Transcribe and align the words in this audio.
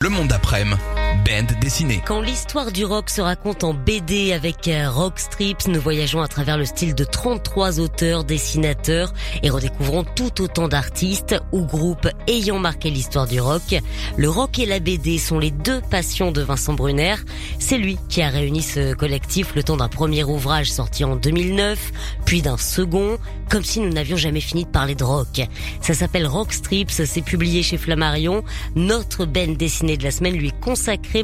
Le 0.00 0.10
monde 0.10 0.28
d'après-midi, 0.28 0.80
bande 1.24 1.58
dessinée. 1.60 2.02
Quand 2.06 2.20
l'histoire 2.20 2.72
du 2.72 2.84
rock 2.84 3.10
se 3.10 3.20
raconte 3.20 3.64
en 3.64 3.74
BD 3.74 4.32
avec 4.32 4.68
euh, 4.68 4.90
Rock 4.90 5.18
Strips, 5.18 5.68
nous 5.68 5.80
voyageons 5.80 6.20
à 6.20 6.28
travers 6.28 6.56
le 6.56 6.64
style 6.64 6.94
de 6.94 7.04
33 7.04 7.80
auteurs, 7.80 8.24
dessinateurs 8.24 9.12
et 9.42 9.50
redécouvrons 9.50 10.04
tout 10.04 10.42
autant 10.42 10.68
d'artistes 10.68 11.36
ou 11.52 11.64
groupes 11.64 12.08
ayant 12.26 12.58
marqué 12.58 12.90
l'histoire 12.90 13.26
du 13.26 13.40
rock. 13.40 13.76
Le 14.16 14.28
rock 14.28 14.58
et 14.58 14.66
la 14.66 14.80
BD 14.80 15.18
sont 15.18 15.38
les 15.38 15.50
deux 15.50 15.80
passions 15.90 16.32
de 16.32 16.42
Vincent 16.42 16.74
Brunner. 16.74 17.16
C'est 17.58 17.78
lui 17.78 17.98
qui 18.08 18.22
a 18.22 18.28
réuni 18.28 18.62
ce 18.62 18.94
collectif 18.94 19.54
le 19.54 19.62
temps 19.62 19.76
d'un 19.76 19.88
premier 19.88 20.24
ouvrage 20.24 20.70
sorti 20.70 21.04
en 21.04 21.16
2009, 21.16 21.92
puis 22.24 22.42
d'un 22.42 22.56
second, 22.56 23.18
comme 23.48 23.64
si 23.64 23.80
nous 23.80 23.90
n'avions 23.90 24.16
jamais 24.16 24.40
fini 24.40 24.64
de 24.64 24.70
parler 24.70 24.94
de 24.94 25.04
rock. 25.04 25.40
Ça 25.80 25.94
s'appelle 25.94 26.26
Rock 26.26 26.52
Strips, 26.52 26.90
c'est 26.90 27.22
publié 27.22 27.62
chez 27.62 27.78
Flammarion. 27.78 28.44
Notre 28.76 29.24
bande 29.24 29.56
dessinée 29.56 29.96
de 29.96 30.04
la 30.04 30.10
semaine 30.10 30.34
lui 30.34 30.48
est 30.48 30.60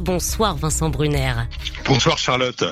Bonsoir 0.00 0.56
Vincent 0.56 0.88
Brunner. 0.88 1.34
Bonsoir 1.86 2.18
Charlotte. 2.18 2.64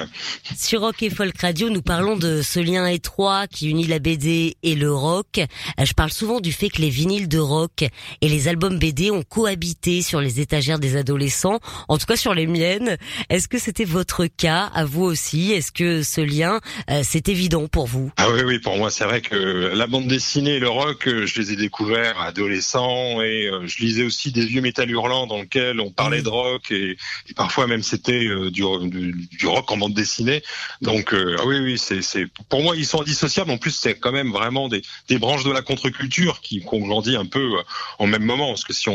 Sur 0.57 0.81
Rock 0.81 1.03
et 1.03 1.11
Folk 1.11 1.39
Radio, 1.41 1.69
nous 1.69 1.83
parlons 1.83 2.17
de 2.17 2.43
ce 2.43 2.59
lien 2.59 2.87
étroit 2.87 3.47
qui 3.47 3.69
unit 3.69 3.87
la 3.87 4.01
BD 4.01 4.57
et 4.63 4.75
le 4.75 4.93
rock. 4.93 5.39
Euh, 5.39 5.85
Je 5.85 5.93
parle 5.93 6.11
souvent 6.11 6.41
du 6.41 6.51
fait 6.53 6.69
que 6.69 6.81
les 6.81 6.89
vinyles 6.89 7.29
de 7.29 7.39
rock 7.39 7.85
et 8.23 8.29
les 8.29 8.49
albums 8.49 8.79
BD 8.79 9.11
ont 9.11 9.23
cohabité 9.23 10.03
sur 10.03 10.21
les 10.21 10.41
étagères 10.41 10.81
des 10.81 10.97
adolescents, 10.97 11.61
en 11.89 11.99
tout 11.99 12.07
cas 12.07 12.17
sur 12.17 12.35
les 12.35 12.47
miennes. 12.47 12.97
Est-ce 13.29 13.47
que 13.47 13.59
c'était 13.59 13.85
votre 13.85 14.27
cas 14.27 14.71
à 14.75 14.85
vous 14.85 15.05
aussi? 15.05 15.53
Est-ce 15.53 15.71
que 15.71 16.03
ce 16.03 16.23
lien, 16.23 16.61
euh, 16.91 17.03
c'est 17.05 17.29
évident 17.29 17.69
pour 17.69 17.87
vous? 17.87 18.11
Ah 18.17 18.31
oui, 18.33 18.41
oui, 18.45 18.59
pour 18.59 18.77
moi, 18.79 18.91
c'est 18.91 19.05
vrai 19.05 19.21
que 19.21 19.37
la 19.37 19.87
bande 19.87 20.09
dessinée 20.09 20.55
et 20.57 20.61
le 20.61 20.71
rock, 20.71 21.07
euh, 21.07 21.27
je 21.27 21.41
les 21.41 21.53
ai 21.53 21.57
découverts 21.57 22.21
adolescents 22.21 23.21
et 23.23 23.49
je 23.67 23.81
lisais 23.81 24.03
aussi 24.03 24.33
des 24.33 24.47
vieux 24.47 24.63
métal 24.63 24.91
hurlants 24.91 25.27
dans 25.27 25.41
lesquels 25.43 25.79
on 25.79 25.93
parlait 25.93 26.23
de 26.23 26.29
rock 26.29 26.71
et, 26.73 26.92
et 27.29 27.35
parfois 27.35 27.67
même 27.67 27.83
c'était 27.83 28.27
euh, 28.27 28.51
du, 28.51 28.65
rock 28.65 29.71
en 29.71 29.77
bande 29.77 29.95
dessinée. 29.95 30.43
Donc 30.81 31.13
euh, 31.13 31.37
ah 31.39 31.47
oui, 31.47 31.59
oui, 31.61 31.79
c'est, 31.79 32.27
pour 32.49 32.63
moi 32.63 32.77
ils 32.77 32.87
sont 32.87 33.01
indissociables. 33.01 33.51
En 33.51 33.59
plus, 33.59 33.73
c'est 33.73 33.99
quand 33.99 34.13
même 34.13 34.31
vraiment 34.31 34.69
des, 34.69 34.83
branches 35.19 35.45
de 35.45 35.51
la 35.51 35.63
contre-culture 35.63 36.41
qui 36.41 36.63
qu'on 36.63 36.81
grandit 36.81 37.17
un 37.17 37.27
peu 37.27 37.59
euh, 37.59 37.63
en 37.99 38.07
même 38.07 38.25
moment. 38.25 38.49
Parce 38.49 38.65
que 38.65 38.73
si 38.73 38.89
on, 38.89 38.95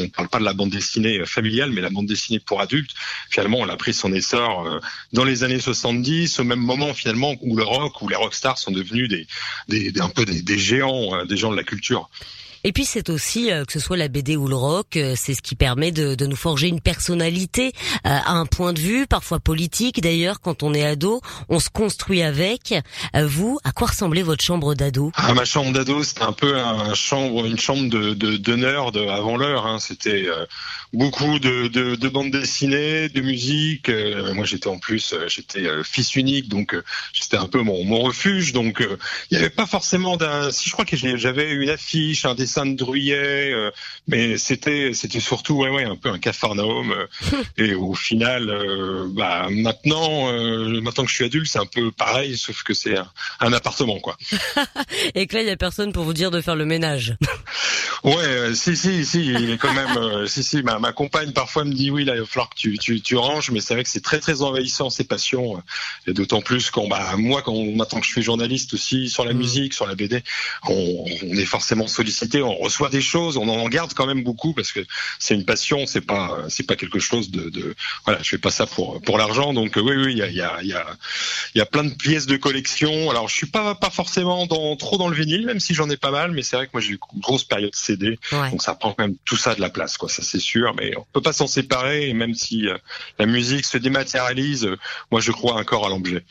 on 0.00 0.08
parle 0.08 0.28
pas 0.28 0.38
de 0.38 0.44
la 0.44 0.54
bande 0.54 0.70
dessinée 0.70 1.24
familiale, 1.26 1.70
mais 1.70 1.80
la 1.80 1.90
bande 1.90 2.06
dessinée 2.06 2.40
pour 2.40 2.60
adultes, 2.60 2.90
finalement, 3.30 3.58
on 3.58 3.68
a 3.68 3.76
pris 3.76 3.94
son 3.94 4.12
essor 4.12 4.80
dans 5.12 5.24
les 5.24 5.44
années 5.44 5.60
70, 5.60 6.38
au 6.40 6.44
même 6.44 6.60
moment 6.60 6.94
finalement 6.94 7.34
où 7.40 7.56
le 7.56 7.64
rock, 7.64 8.02
où 8.02 8.08
les 8.08 8.16
rockstars 8.16 8.58
sont 8.58 8.70
devenus 8.70 9.08
un 10.00 10.08
peu 10.08 10.24
des, 10.24 10.58
géants, 10.58 11.14
euh, 11.14 11.24
des 11.24 11.36
gens 11.36 11.50
de 11.50 11.56
la 11.56 11.64
culture. 11.64 12.08
Et 12.64 12.72
puis 12.72 12.84
c'est 12.84 13.08
aussi, 13.08 13.52
euh, 13.52 13.64
que 13.64 13.72
ce 13.72 13.80
soit 13.80 13.96
la 13.96 14.08
BD 14.08 14.36
ou 14.36 14.48
le 14.48 14.56
rock, 14.56 14.96
euh, 14.96 15.14
c'est 15.16 15.34
ce 15.34 15.42
qui 15.42 15.54
permet 15.54 15.92
de, 15.92 16.14
de 16.14 16.26
nous 16.26 16.36
forger 16.36 16.68
une 16.68 16.80
personnalité 16.80 17.72
euh, 18.06 18.18
un 18.26 18.46
point 18.46 18.72
de 18.72 18.80
vue, 18.80 19.06
parfois 19.06 19.38
politique 19.38 20.00
d'ailleurs, 20.00 20.40
quand 20.40 20.62
on 20.62 20.74
est 20.74 20.84
ado, 20.84 21.20
on 21.48 21.60
se 21.60 21.70
construit 21.70 22.22
avec. 22.22 22.74
Euh, 23.14 23.26
vous, 23.26 23.58
à 23.64 23.72
quoi 23.72 23.88
ressemblait 23.88 24.22
votre 24.22 24.44
chambre 24.44 24.74
d'ado? 24.74 25.12
Ah, 25.14 25.34
ma 25.34 25.44
chambre 25.44 25.72
d'ado, 25.72 26.02
c'était 26.02 26.22
un 26.22 26.32
peu 26.32 26.56
un 26.56 26.94
chambre, 26.94 27.46
une 27.46 27.58
chambre 27.58 27.88
de, 27.88 28.14
de, 28.14 28.36
de 28.36 29.08
avant 29.08 29.36
l'heure. 29.36 29.66
Hein. 29.66 29.78
C'était 29.78 30.26
beaucoup 30.92 31.38
de, 31.38 31.68
de, 31.68 31.94
de 31.94 32.08
bandes 32.08 32.30
dessinées, 32.30 33.08
de 33.08 33.20
musique. 33.20 33.90
Moi, 34.34 34.44
j'étais 34.44 34.66
en 34.66 34.78
plus, 34.78 35.14
j'étais 35.28 35.66
fils 35.84 36.16
unique, 36.16 36.48
donc 36.48 36.76
c'était 37.12 37.36
un 37.36 37.46
peu 37.46 37.62
mon, 37.62 37.84
mon 37.84 38.00
refuge. 38.00 38.52
Donc, 38.52 38.80
il 39.30 39.38
n'y 39.38 39.38
avait 39.38 39.50
pas 39.50 39.66
forcément 39.66 40.16
d'un. 40.16 40.50
Si 40.50 40.68
je 40.68 40.72
crois 40.72 40.84
que 40.84 40.96
j'avais 40.96 41.52
une 41.52 41.70
affiche, 41.70 42.24
un 42.24 42.34
dessin 42.34 42.47
de 42.56 42.74
Druyet, 42.76 43.52
euh, 43.52 43.70
mais 44.06 44.36
c'était 44.38 44.92
c'était 44.94 45.20
surtout 45.20 45.54
ouais 45.54 45.70
ouais 45.70 45.84
un 45.84 45.96
peu 45.96 46.08
un 46.10 46.18
cafarnaum. 46.18 46.92
euh, 46.92 47.06
et 47.56 47.74
au 47.74 47.94
final, 47.94 48.48
euh, 48.50 49.06
bah 49.10 49.48
maintenant, 49.50 50.32
euh, 50.32 50.80
maintenant 50.80 51.04
que 51.04 51.10
je 51.10 51.14
suis 51.16 51.24
adulte, 51.24 51.46
c'est 51.50 51.58
un 51.58 51.66
peu 51.66 51.90
pareil, 51.90 52.36
sauf 52.36 52.62
que 52.62 52.74
c'est 52.74 52.96
un, 52.96 53.08
un 53.40 53.52
appartement 53.52 53.98
quoi. 54.00 54.16
Et 55.14 55.26
que 55.26 55.34
là, 55.36 55.42
il 55.42 55.48
y 55.48 55.50
a 55.50 55.56
personne 55.56 55.92
pour 55.92 56.04
vous 56.04 56.12
dire 56.12 56.30
de 56.30 56.40
faire 56.40 56.56
le 56.56 56.64
ménage. 56.64 57.16
Ouais, 58.04 58.14
euh, 58.18 58.54
si, 58.54 58.76
si, 58.76 59.04
si, 59.04 59.26
il 59.26 59.50
est 59.50 59.58
quand 59.58 59.72
même, 59.74 60.26
si, 60.28 60.44
si, 60.44 60.62
ma, 60.62 60.78
ma 60.78 60.92
compagne 60.92 61.32
parfois 61.32 61.64
me 61.64 61.72
dit 61.72 61.90
oui, 61.90 62.04
là, 62.04 62.14
il 62.14 62.20
va 62.20 62.26
falloir 62.26 62.48
que 62.48 62.54
tu, 62.54 62.78
tu, 62.78 63.00
tu 63.00 63.16
ranges, 63.16 63.50
mais 63.50 63.58
c'est 63.60 63.74
vrai 63.74 63.82
que 63.82 63.90
c'est 63.90 64.02
très, 64.04 64.20
très 64.20 64.42
envahissant 64.42 64.88
ces 64.88 65.02
passions, 65.02 65.60
et 66.06 66.12
d'autant 66.12 66.40
plus 66.40 66.70
quand, 66.70 66.86
bah, 66.86 67.16
moi, 67.16 67.42
quand 67.42 67.56
maintenant 67.74 67.98
que 67.98 68.06
je 68.06 68.12
suis 68.12 68.22
journaliste 68.22 68.72
aussi 68.74 69.08
sur 69.10 69.24
la 69.24 69.32
Mm. 69.32 69.38
musique, 69.38 69.74
sur 69.74 69.86
la 69.88 69.96
BD, 69.96 70.22
on, 70.68 71.04
on 71.24 71.36
est 71.36 71.44
forcément 71.44 71.88
sollicité, 71.88 72.37
on 72.42 72.56
reçoit 72.56 72.88
des 72.88 73.00
choses, 73.00 73.36
on 73.36 73.48
en 73.48 73.68
garde 73.68 73.92
quand 73.94 74.06
même 74.06 74.22
beaucoup 74.22 74.52
parce 74.52 74.72
que 74.72 74.80
c'est 75.18 75.34
une 75.34 75.44
passion, 75.44 75.86
c'est 75.86 76.00
pas, 76.00 76.38
c'est 76.48 76.66
pas 76.66 76.76
quelque 76.76 76.98
chose 76.98 77.30
de, 77.30 77.50
de, 77.50 77.74
voilà, 78.04 78.20
je 78.22 78.28
fais 78.28 78.38
pas 78.38 78.50
ça 78.50 78.66
pour, 78.66 79.00
pour 79.02 79.18
l'argent, 79.18 79.52
donc 79.52 79.76
euh, 79.76 79.80
oui, 79.80 79.96
oui, 79.96 80.12
il 80.12 80.18
y 80.18 80.22
a, 80.22 80.28
il 80.28 80.36
y 80.36 80.42
a, 80.42 80.58
il 80.62 80.68
y 80.68 80.74
a, 80.74 80.86
il 81.54 81.58
y 81.58 81.60
a 81.60 81.66
plein 81.66 81.84
de 81.84 81.94
pièces 81.94 82.26
de 82.26 82.36
collection. 82.36 83.10
Alors, 83.10 83.28
je 83.28 83.34
suis 83.34 83.46
pas, 83.46 83.74
pas 83.74 83.90
forcément 83.90 84.46
dans, 84.46 84.76
trop 84.76 84.98
dans 84.98 85.08
le 85.08 85.16
vinyle, 85.16 85.46
même 85.46 85.60
si 85.60 85.74
j'en 85.74 85.88
ai 85.90 85.96
pas 85.96 86.10
mal, 86.10 86.32
mais 86.32 86.42
c'est 86.42 86.56
vrai 86.56 86.66
que 86.66 86.72
moi, 86.74 86.80
j'ai 86.80 86.92
eu 86.92 86.98
une 87.14 87.20
grosse 87.20 87.44
période 87.44 87.74
CD. 87.74 88.18
Ouais. 88.32 88.50
Donc 88.50 88.62
ça 88.62 88.74
prend 88.74 88.92
quand 88.92 89.04
même 89.04 89.16
tout 89.24 89.36
ça 89.36 89.54
de 89.54 89.60
la 89.60 89.70
place, 89.70 89.96
quoi. 89.96 90.08
Ça 90.08 90.22
c'est 90.22 90.40
sûr, 90.40 90.74
mais 90.76 90.96
on 90.96 91.06
peut 91.12 91.22
pas 91.22 91.32
s'en 91.32 91.46
séparer. 91.46 92.08
Et 92.08 92.14
même 92.14 92.34
si 92.34 92.68
euh, 92.68 92.76
la 93.18 93.26
musique 93.26 93.64
se 93.64 93.78
dématérialise, 93.78 94.64
euh, 94.64 94.78
moi 95.10 95.20
je 95.20 95.32
crois 95.32 95.54
encore 95.54 95.86
à 95.86 95.88
l'objet. 95.88 96.24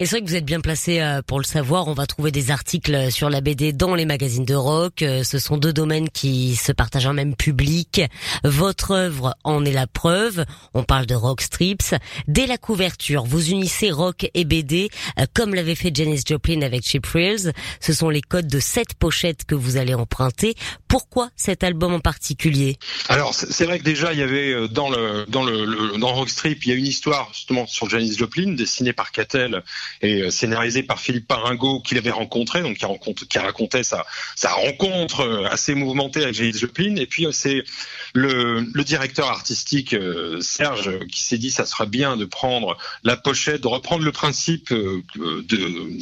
Et 0.00 0.06
c'est 0.06 0.12
vrai 0.16 0.22
que 0.24 0.28
vous 0.30 0.36
êtes 0.36 0.44
bien 0.44 0.60
placé 0.60 1.00
euh, 1.00 1.22
pour 1.26 1.40
le 1.40 1.44
savoir. 1.44 1.88
On 1.88 1.92
va 1.92 2.06
trouver 2.06 2.30
des 2.30 2.52
articles 2.52 3.10
sur 3.10 3.30
la 3.30 3.40
BD 3.40 3.72
dans 3.72 3.96
les 3.96 4.06
magazines 4.06 4.44
de 4.44 4.54
rock. 4.54 5.02
Euh, 5.02 5.24
Ce 5.24 5.40
sont 5.40 5.56
deux 5.56 5.72
domaines 5.72 6.08
qui 6.08 6.54
se 6.54 6.70
partagent 6.70 7.08
un 7.08 7.12
même 7.14 7.34
public. 7.34 8.02
Votre 8.44 8.92
œuvre 8.92 9.34
en 9.42 9.64
est 9.64 9.72
la 9.72 9.88
preuve. 9.88 10.44
On 10.72 10.84
parle 10.84 11.06
de 11.06 11.16
rock 11.16 11.40
strips. 11.40 11.96
Dès 12.28 12.46
la 12.46 12.58
couverture, 12.58 13.24
vous 13.24 13.50
unissez 13.50 13.90
rock 13.90 14.28
et 14.34 14.44
BD, 14.44 14.88
euh, 15.18 15.26
comme 15.34 15.52
l'avait 15.52 15.74
fait 15.74 15.90
Janis 15.92 16.22
Joplin 16.24 16.62
avec 16.62 16.84
Cheap 16.86 17.02
Thrills. 17.04 17.52
Ce 17.80 17.92
sont 17.92 18.08
les 18.08 18.22
codes 18.22 18.46
de 18.46 18.60
cette 18.60 18.94
pochette 18.94 19.46
que 19.46 19.56
vous 19.56 19.78
allez 19.78 19.94
emprunter. 19.94 20.54
Pourquoi 20.86 21.30
cet 21.34 21.64
album 21.64 21.92
en 21.92 22.00
particulier? 22.00 22.78
Alors 23.08 23.34
c'est 23.34 23.64
vrai 23.64 23.80
que 23.80 23.84
déjà 23.84 24.12
il 24.12 24.20
y 24.20 24.22
avait 24.22 24.52
euh, 24.52 24.68
dans 24.68 24.90
le 24.90 25.26
dans 25.28 25.42
le, 25.42 25.64
le- 25.64 25.98
dans 25.98 26.14
Rockstrip, 26.14 26.64
il 26.66 26.68
y 26.68 26.72
a 26.72 26.76
une 26.76 26.86
histoire 26.86 27.30
justement 27.34 27.66
sur 27.66 27.90
Janis 27.90 28.16
Joplin 28.16 28.52
dessinée 28.52 28.92
par 28.92 29.10
Catel 29.10 29.64
et 30.02 30.22
euh, 30.22 30.30
scénarisée 30.30 30.82
par 30.82 31.00
Philippe 31.00 31.26
Paringo 31.26 31.80
qu'il 31.80 31.98
avait 31.98 32.10
rencontré, 32.10 32.62
donc 32.62 32.76
qui, 32.78 32.84
rencontre, 32.84 33.26
qui 33.26 33.38
racontait 33.38 33.82
sa 33.82 34.04
sa 34.36 34.50
rencontre 34.52 35.20
euh, 35.20 35.44
assez 35.50 35.74
mouvementée 35.74 36.22
avec 36.22 36.34
Janis 36.34 36.58
Joplin. 36.58 36.96
Et 36.96 37.06
puis 37.06 37.26
euh, 37.26 37.32
c'est 37.32 37.64
le, 38.14 38.60
le 38.72 38.84
directeur 38.84 39.28
artistique 39.28 39.94
Serge 40.40 40.98
qui 41.08 41.22
s'est 41.22 41.38
dit 41.38 41.50
ça 41.50 41.66
sera 41.66 41.86
bien 41.86 42.16
de 42.16 42.24
prendre 42.24 42.76
la 43.04 43.16
pochette, 43.16 43.62
de 43.62 43.66
reprendre 43.68 44.04
le 44.04 44.12
principe 44.12 44.72
de, 44.72 45.02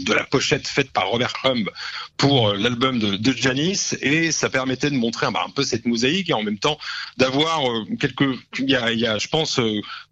de 0.04 0.12
la 0.12 0.24
pochette 0.24 0.68
faite 0.68 0.90
par 0.92 1.08
Robert 1.08 1.32
Crumb 1.32 1.68
pour 2.16 2.52
l'album 2.54 2.98
de, 2.98 3.16
de 3.16 3.32
Janis 3.32 3.94
et 4.00 4.32
ça 4.32 4.48
permettait 4.50 4.90
de 4.90 4.96
montrer 4.96 5.26
bah, 5.32 5.42
un 5.46 5.50
peu 5.50 5.62
cette 5.64 5.84
mosaïque 5.86 6.30
et 6.30 6.34
en 6.34 6.42
même 6.42 6.58
temps 6.58 6.78
d'avoir 7.16 7.60
quelques 8.00 8.24
il 8.58 8.70
y 8.70 8.76
a, 8.76 8.92
y 8.92 9.06
a 9.06 9.18
je 9.18 9.28
pense 9.28 9.60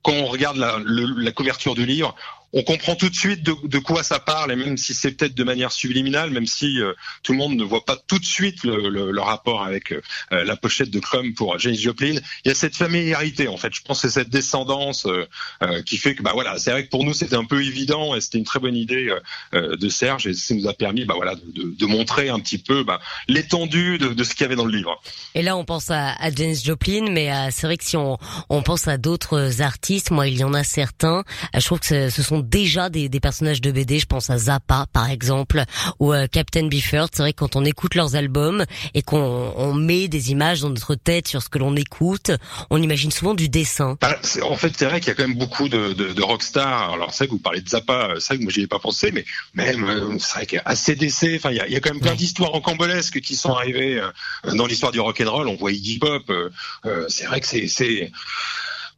quand 0.03 0.12
on 0.12 0.27
regarde 0.27 0.56
la, 0.56 0.79
le- 0.85 1.20
la 1.23 1.32
couverture 1.32 1.75
du 1.75 1.87
livre 1.87 2.15
on 2.55 2.62
comprend 2.62 2.95
tout 2.95 3.11
de 3.11 3.15
suite 3.15 3.43
de, 3.43 3.55
de 3.67 3.79
quoi 3.79 4.03
ça 4.03 4.19
parle, 4.19 4.53
et 4.53 4.56
même 4.56 4.77
si 4.77 4.95
c'est 4.95 5.11
peut-être 5.12 5.35
de 5.35 5.45
manière 5.45 5.73
subliminale, 5.73 6.31
même 6.31 6.47
si 6.47 6.81
euh, 6.81 6.93
tout 7.23 7.33
le 7.33 7.39
monde 7.39 7.56
ne 7.56 7.65
voit 7.65 7.85
pas 7.85 7.97
tout 8.06 8.19
de 8.19 8.25
suite 8.25 8.65
le, 8.65 8.89
le- 8.89 9.11
le 9.11 9.21
rapport 9.21 9.62
avec 9.65 9.93
euh, 9.93 10.01
la 10.31 10.56
pochette 10.56 10.91
de 10.91 11.01
Crumb 11.01 11.35
pour 11.35 11.59
Janis 11.59 11.79
Joplin, 11.81 12.15
il 12.45 12.49
y 12.49 12.51
a 12.51 12.55
cette 12.55 12.77
familiarité 12.77 13.49
en 13.49 13.56
fait. 13.56 13.75
Je 13.75 13.83
pense 13.83 14.01
que 14.01 14.09
c'est 14.09 14.15
cette 14.21 14.31
descendance 14.31 15.05
euh, 15.06 15.27
euh, 15.62 15.83
qui 15.83 15.97
fait 15.99 16.15
que 16.15 16.23
bah 16.23 16.31
voilà, 16.33 16.59
c'est 16.59 16.71
vrai 16.71 16.85
que 16.85 16.91
pour 16.91 17.05
nous 17.05 17.12
c'était 17.12 17.37
un 17.37 17.45
peu 17.45 17.62
évident 17.65 18.15
et 18.15 18.21
c'était 18.21 18.39
une 18.39 18.45
très 18.45 18.61
bonne 18.61 18.77
idée 18.77 19.09
euh, 19.09 19.21
euh, 19.55 19.77
de 19.77 19.89
Serge 19.89 20.27
et 20.27 20.35
ça 20.35 20.55
nous 20.55 20.69
a 20.69 20.75
permis 20.75 21.05
bah 21.05 21.15
voilà 21.17 21.35
de, 21.35 21.43
de- 21.62 21.75
de 21.77 21.87
montrer 21.87 22.29
un 22.29 22.39
petit 22.41 22.59
peu 22.59 22.85
bah, 22.85 23.01
l'étendue 23.29 23.99
de, 23.99 24.23
ce 24.25 24.31
qu'il 24.35 24.43
y 24.43 24.45
avait 24.45 24.55
dans 24.56 24.65
le 24.65 24.77
livre. 24.77 25.01
Et 25.35 25.43
là, 25.43 25.56
on 25.56 25.65
pense 25.65 25.91
à, 25.91 26.12
à 26.15 26.31
Janis 26.31 26.62
Joplin, 26.65 27.11
mais 27.11 27.31
c'est 27.51 27.67
vrai 27.67 27.77
que 27.77 27.85
si 27.85 27.97
on, 27.97 28.17
on 28.49 28.62
pense 28.62 28.87
à 28.89 28.97
d'autres 28.97 29.61
artistes, 29.61 30.11
moi, 30.11 30.29
il 30.29 30.39
y 30.39 30.45
en 30.45 30.55
a 30.55 30.62
certains. 30.65 31.25
Je 31.53 31.65
trouve 31.65 31.81
que 31.81 31.87
ce, 31.87 32.11
ce 32.11 32.23
sont 32.23 32.39
déjà 32.44 32.91
des, 32.91 33.08
des 33.08 33.20
personnages 33.20 33.61
de 33.61 33.70
BD. 33.70 33.99
Je 33.99 34.06
pense 34.06 34.31
à 34.31 34.38
Zappa, 34.38 34.87
par 34.93 35.11
exemple, 35.11 35.64
ou 35.99 36.12
à 36.12 36.29
Captain 36.29 36.67
Beefheart. 36.67 37.11
C'est 37.14 37.23
vrai 37.23 37.32
que 37.32 37.38
quand 37.38 37.56
on 37.56 37.64
écoute 37.64 37.94
leurs 37.94 38.17
albums 38.17 38.64
et 38.94 39.02
qu'on 39.02 39.52
on 39.56 39.75
met 39.75 40.08
des 40.08 40.31
images 40.31 40.61
dans 40.61 40.70
notre 40.70 40.94
tête 40.94 41.29
sur 41.29 41.43
ce 41.43 41.49
que 41.49 41.58
l'on 41.58 41.76
écoute, 41.76 42.31
on 42.70 42.81
imagine 42.82 43.11
souvent 43.11 43.35
du 43.35 43.49
dessin. 43.49 43.96
En 44.43 44.56
fait, 44.56 44.73
c'est 44.76 44.87
vrai 44.87 45.00
qu'il 45.00 45.08
y 45.08 45.12
a 45.12 45.14
quand 45.14 45.26
même 45.26 45.38
beaucoup 45.38 45.69
de, 45.69 45.93
de, 45.93 46.12
de 46.12 46.23
rockstars. 46.23 46.93
Alors, 46.93 47.12
c'est 47.12 47.25
vrai 47.25 47.26
que 47.29 47.32
vous 47.32 47.38
parlez 47.38 47.61
de 47.61 47.69
Zappa, 47.69 48.14
c'est 48.19 48.29
vrai 48.29 48.38
que 48.38 48.43
moi, 48.43 48.52
j'y 48.52 48.62
ai 48.62 48.67
pas 48.67 48.79
pensé, 48.79 49.11
mais 49.12 49.25
même, 49.55 49.85
euh, 49.85 50.17
c'est 50.19 50.46
vrai 50.46 50.62
a 50.64 50.70
ACDC, 50.70 51.37
enfin, 51.37 51.50
il 51.50 51.56
y 51.56 51.61
a, 51.61 51.69
y 51.69 51.76
a 51.76 51.81
quand 51.81 51.93
même 51.93 52.00
plein 52.00 52.14
d'histoires 52.14 52.55
encambolesques 52.55 53.20
qui 53.20 53.37
sont 53.37 53.52
arrivées 53.52 54.00
euh, 54.00 54.55
dans 54.55 54.67
l'histoire 54.67 54.93
du 54.93 55.00
rock 55.00 55.20
and 55.20 55.31
roll. 55.31 55.49
On 55.49 55.56
voit 55.56 55.73
Iggy 55.73 55.99
Pop. 55.99 56.31
Euh, 56.31 57.06
c'est 57.08 57.26
vrai 57.26 57.41
que 57.41 57.46
c'est, 57.46 57.69
c'est, 57.69 58.11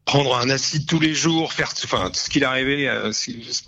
prendre 0.07 0.37
un 0.37 0.49
acide 0.51 0.87
tous 0.87 1.01
les 1.01 1.15
jours, 1.15 1.53
faire 1.53 1.73
enfin 1.85 2.11
ce 2.15 2.31
qu'il 2.31 2.45
arrivait 2.45 2.87
euh, 2.87 3.11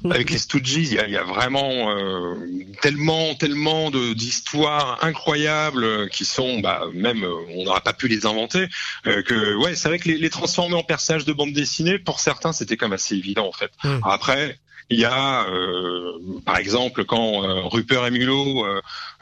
avec 0.04 0.30
les 0.30 0.38
Stooges, 0.38 0.76
il 0.76 0.94
y 0.94 0.98
a, 0.98 1.06
il 1.06 1.12
y 1.12 1.16
a 1.16 1.24
vraiment 1.24 1.90
euh, 1.90 2.36
tellement 2.80 3.34
tellement 3.34 3.90
de 3.90 4.14
d'histoires 4.14 4.98
incroyables 5.02 5.82
euh, 5.82 6.06
qui 6.06 6.24
sont 6.24 6.60
bah 6.60 6.84
même 6.94 7.26
on 7.50 7.64
n'aurait 7.64 7.80
pas 7.80 7.92
pu 7.92 8.06
les 8.06 8.24
inventer 8.24 8.68
que 9.04 9.56
ouais 9.56 9.74
c'est 9.74 9.88
vrai 9.88 9.98
que 9.98 10.08
les, 10.08 10.16
les, 10.16 10.30
transformer 10.30 10.76
en 10.76 10.84
personnages 10.84 11.24
de 11.24 11.32
bande 11.32 11.52
dessinée 11.52 11.98
pour 11.98 12.20
certains 12.20 12.52
c'était 12.52 12.76
quand 12.76 12.86
même 12.86 12.94
assez 12.94 13.16
évident 13.16 13.46
en 13.46 13.52
fait. 13.52 13.72
Mmh. 13.82 13.98
Après 14.04 14.58
il 14.90 14.98
y 14.98 15.04
a, 15.04 15.46
euh, 15.48 16.12
par 16.46 16.56
exemple, 16.56 17.04
quand 17.04 17.44
euh, 17.44 17.60
Rupert 17.64 18.06
et 18.06 18.10
Mulot 18.10 18.64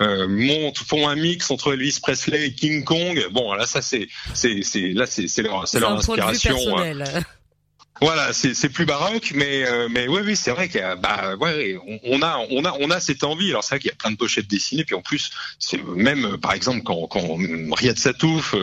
euh, 0.00 0.28
montent, 0.28 0.78
font 0.78 1.08
un 1.08 1.16
mix 1.16 1.50
entre 1.50 1.72
Elvis 1.72 1.98
Presley 2.00 2.46
et 2.46 2.54
King 2.54 2.84
Kong. 2.84 3.26
Bon, 3.32 3.52
là, 3.52 3.66
ça 3.66 3.82
c'est, 3.82 4.08
c'est, 4.32 4.62
c'est, 4.62 4.92
là, 4.92 5.06
c'est, 5.06 5.26
c'est 5.26 5.42
leur, 5.42 5.66
c'est 5.66 5.80
leur 5.80 5.92
inspiration. 5.92 6.56
Voilà, 8.02 8.34
c'est 8.34 8.68
plus 8.68 8.84
baroque, 8.84 9.32
mais 9.34 9.64
euh, 9.66 9.88
mais 9.90 10.06
oui 10.06 10.20
oui 10.22 10.36
c'est 10.36 10.50
vrai 10.50 10.68
qu'il 10.68 10.80
y 10.80 10.84
a 10.84 10.96
bah 10.96 11.34
ouais 11.40 11.78
on, 12.04 12.20
a 12.20 12.44
on 12.50 12.62
a 12.66 12.76
on 12.78 12.90
a 12.90 13.00
cette 13.00 13.24
envie. 13.24 13.48
Alors 13.48 13.64
c'est 13.64 13.76
vrai 13.76 13.78
qu'il 13.80 13.88
y 13.88 13.92
a 13.92 13.96
plein 13.96 14.10
de 14.10 14.18
pochettes 14.18 14.46
dessinées, 14.48 14.84
puis 14.84 14.94
en 14.94 15.00
plus 15.00 15.30
c'est 15.58 15.82
même 15.82 16.36
par 16.36 16.52
exemple 16.52 16.82
quand 16.82 17.06
quand 17.06 17.38
Riyad 17.72 17.96
Satouf 17.96 18.54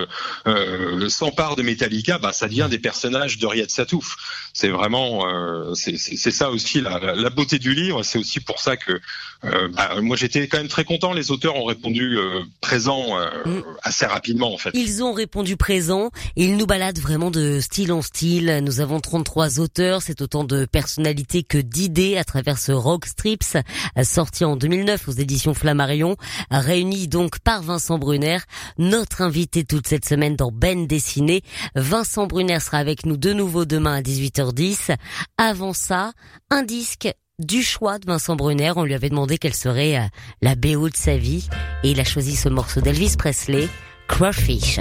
euh, 0.45 1.09
s'empare 1.09 1.55
de 1.55 1.63
Metallica, 1.63 2.19
bah 2.19 2.31
ça 2.31 2.47
devient 2.47 2.67
des 2.69 2.77
personnages 2.77 3.39
de 3.39 3.47
Riyad 3.47 3.71
Satouf. 3.71 4.17
C'est 4.55 4.69
vraiment 4.69 5.27
euh, 5.27 5.73
c'est 5.73 5.97
c'est 5.97 6.29
ça 6.29 6.51
aussi 6.51 6.79
la, 6.79 6.99
la, 6.99 7.29
beauté 7.31 7.57
du 7.57 7.73
livre. 7.73 8.03
C'est 8.03 8.19
aussi 8.19 8.39
pour 8.39 8.59
ça 8.59 8.77
que 8.77 9.01
euh, 9.45 9.67
bah, 9.69 9.99
moi 9.99 10.15
j'étais 10.15 10.47
quand 10.47 10.59
même 10.59 10.67
très 10.67 10.85
content. 10.85 11.11
Les 11.11 11.31
auteurs 11.31 11.55
ont 11.55 11.65
répondu 11.65 12.19
euh, 12.19 12.41
présent 12.61 13.17
mm. 13.45 13.63
assez 13.81 14.05
rapidement 14.05 14.53
en 14.53 14.59
fait. 14.59 14.69
Ils 14.75 15.03
ont 15.03 15.11
répondu 15.11 15.57
présent 15.57 16.11
et 16.35 16.45
ils 16.45 16.55
nous 16.55 16.67
baladent 16.67 16.99
vraiment 16.99 17.31
de 17.31 17.59
style 17.61 17.91
en 17.91 18.03
style. 18.03 18.61
Nous 18.63 18.79
avons 18.79 18.99
30 18.99 19.23
trois 19.25 19.59
auteurs, 19.59 20.03
c'est 20.03 20.21
autant 20.21 20.43
de 20.43 20.65
personnalités 20.65 21.41
que 21.41 21.57
d'idées 21.57 22.17
à 22.17 22.23
travers 22.23 22.59
ce 22.59 22.71
Rock 22.71 23.07
Strips, 23.07 23.57
sorti 24.03 24.45
en 24.45 24.55
2009 24.55 25.07
aux 25.07 25.13
éditions 25.13 25.55
Flammarion, 25.55 26.15
réuni 26.51 27.07
donc 27.07 27.39
par 27.39 27.63
Vincent 27.63 27.97
Brunner, 27.97 28.37
notre 28.77 29.21
invité 29.23 29.63
toute 29.63 29.87
cette 29.87 30.05
semaine 30.05 30.35
dans 30.35 30.51
Ben 30.51 30.85
Dessiné. 30.85 31.41
Vincent 31.73 32.27
Brunner 32.27 32.59
sera 32.59 32.77
avec 32.77 33.07
nous 33.07 33.17
de 33.17 33.33
nouveau 33.33 33.65
demain 33.65 33.95
à 33.95 34.01
18h10. 34.51 34.95
Avant 35.37 35.73
ça, 35.73 36.11
un 36.49 36.63
disque 36.63 37.09
du 37.39 37.63
choix 37.63 37.99
de 37.99 38.05
Vincent 38.05 38.35
Brunner. 38.35 38.73
On 38.75 38.83
lui 38.83 38.93
avait 38.93 39.09
demandé 39.09 39.37
quelle 39.37 39.55
serait 39.55 39.97
euh, 39.97 40.07
la 40.41 40.55
BO 40.55 40.89
de 40.89 40.95
sa 40.95 41.17
vie 41.17 41.47
et 41.83 41.91
il 41.91 41.99
a 41.99 42.03
choisi 42.03 42.35
ce 42.35 42.49
morceau 42.49 42.81
d'Elvis 42.81 43.15
Presley, 43.17 43.67
Crawfish. 44.07 44.79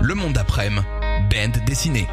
Le 0.00 0.14
Monde 0.14 0.32
d'après-midi, 0.32 0.82
band 1.30 1.64
dessinée. 1.66 2.08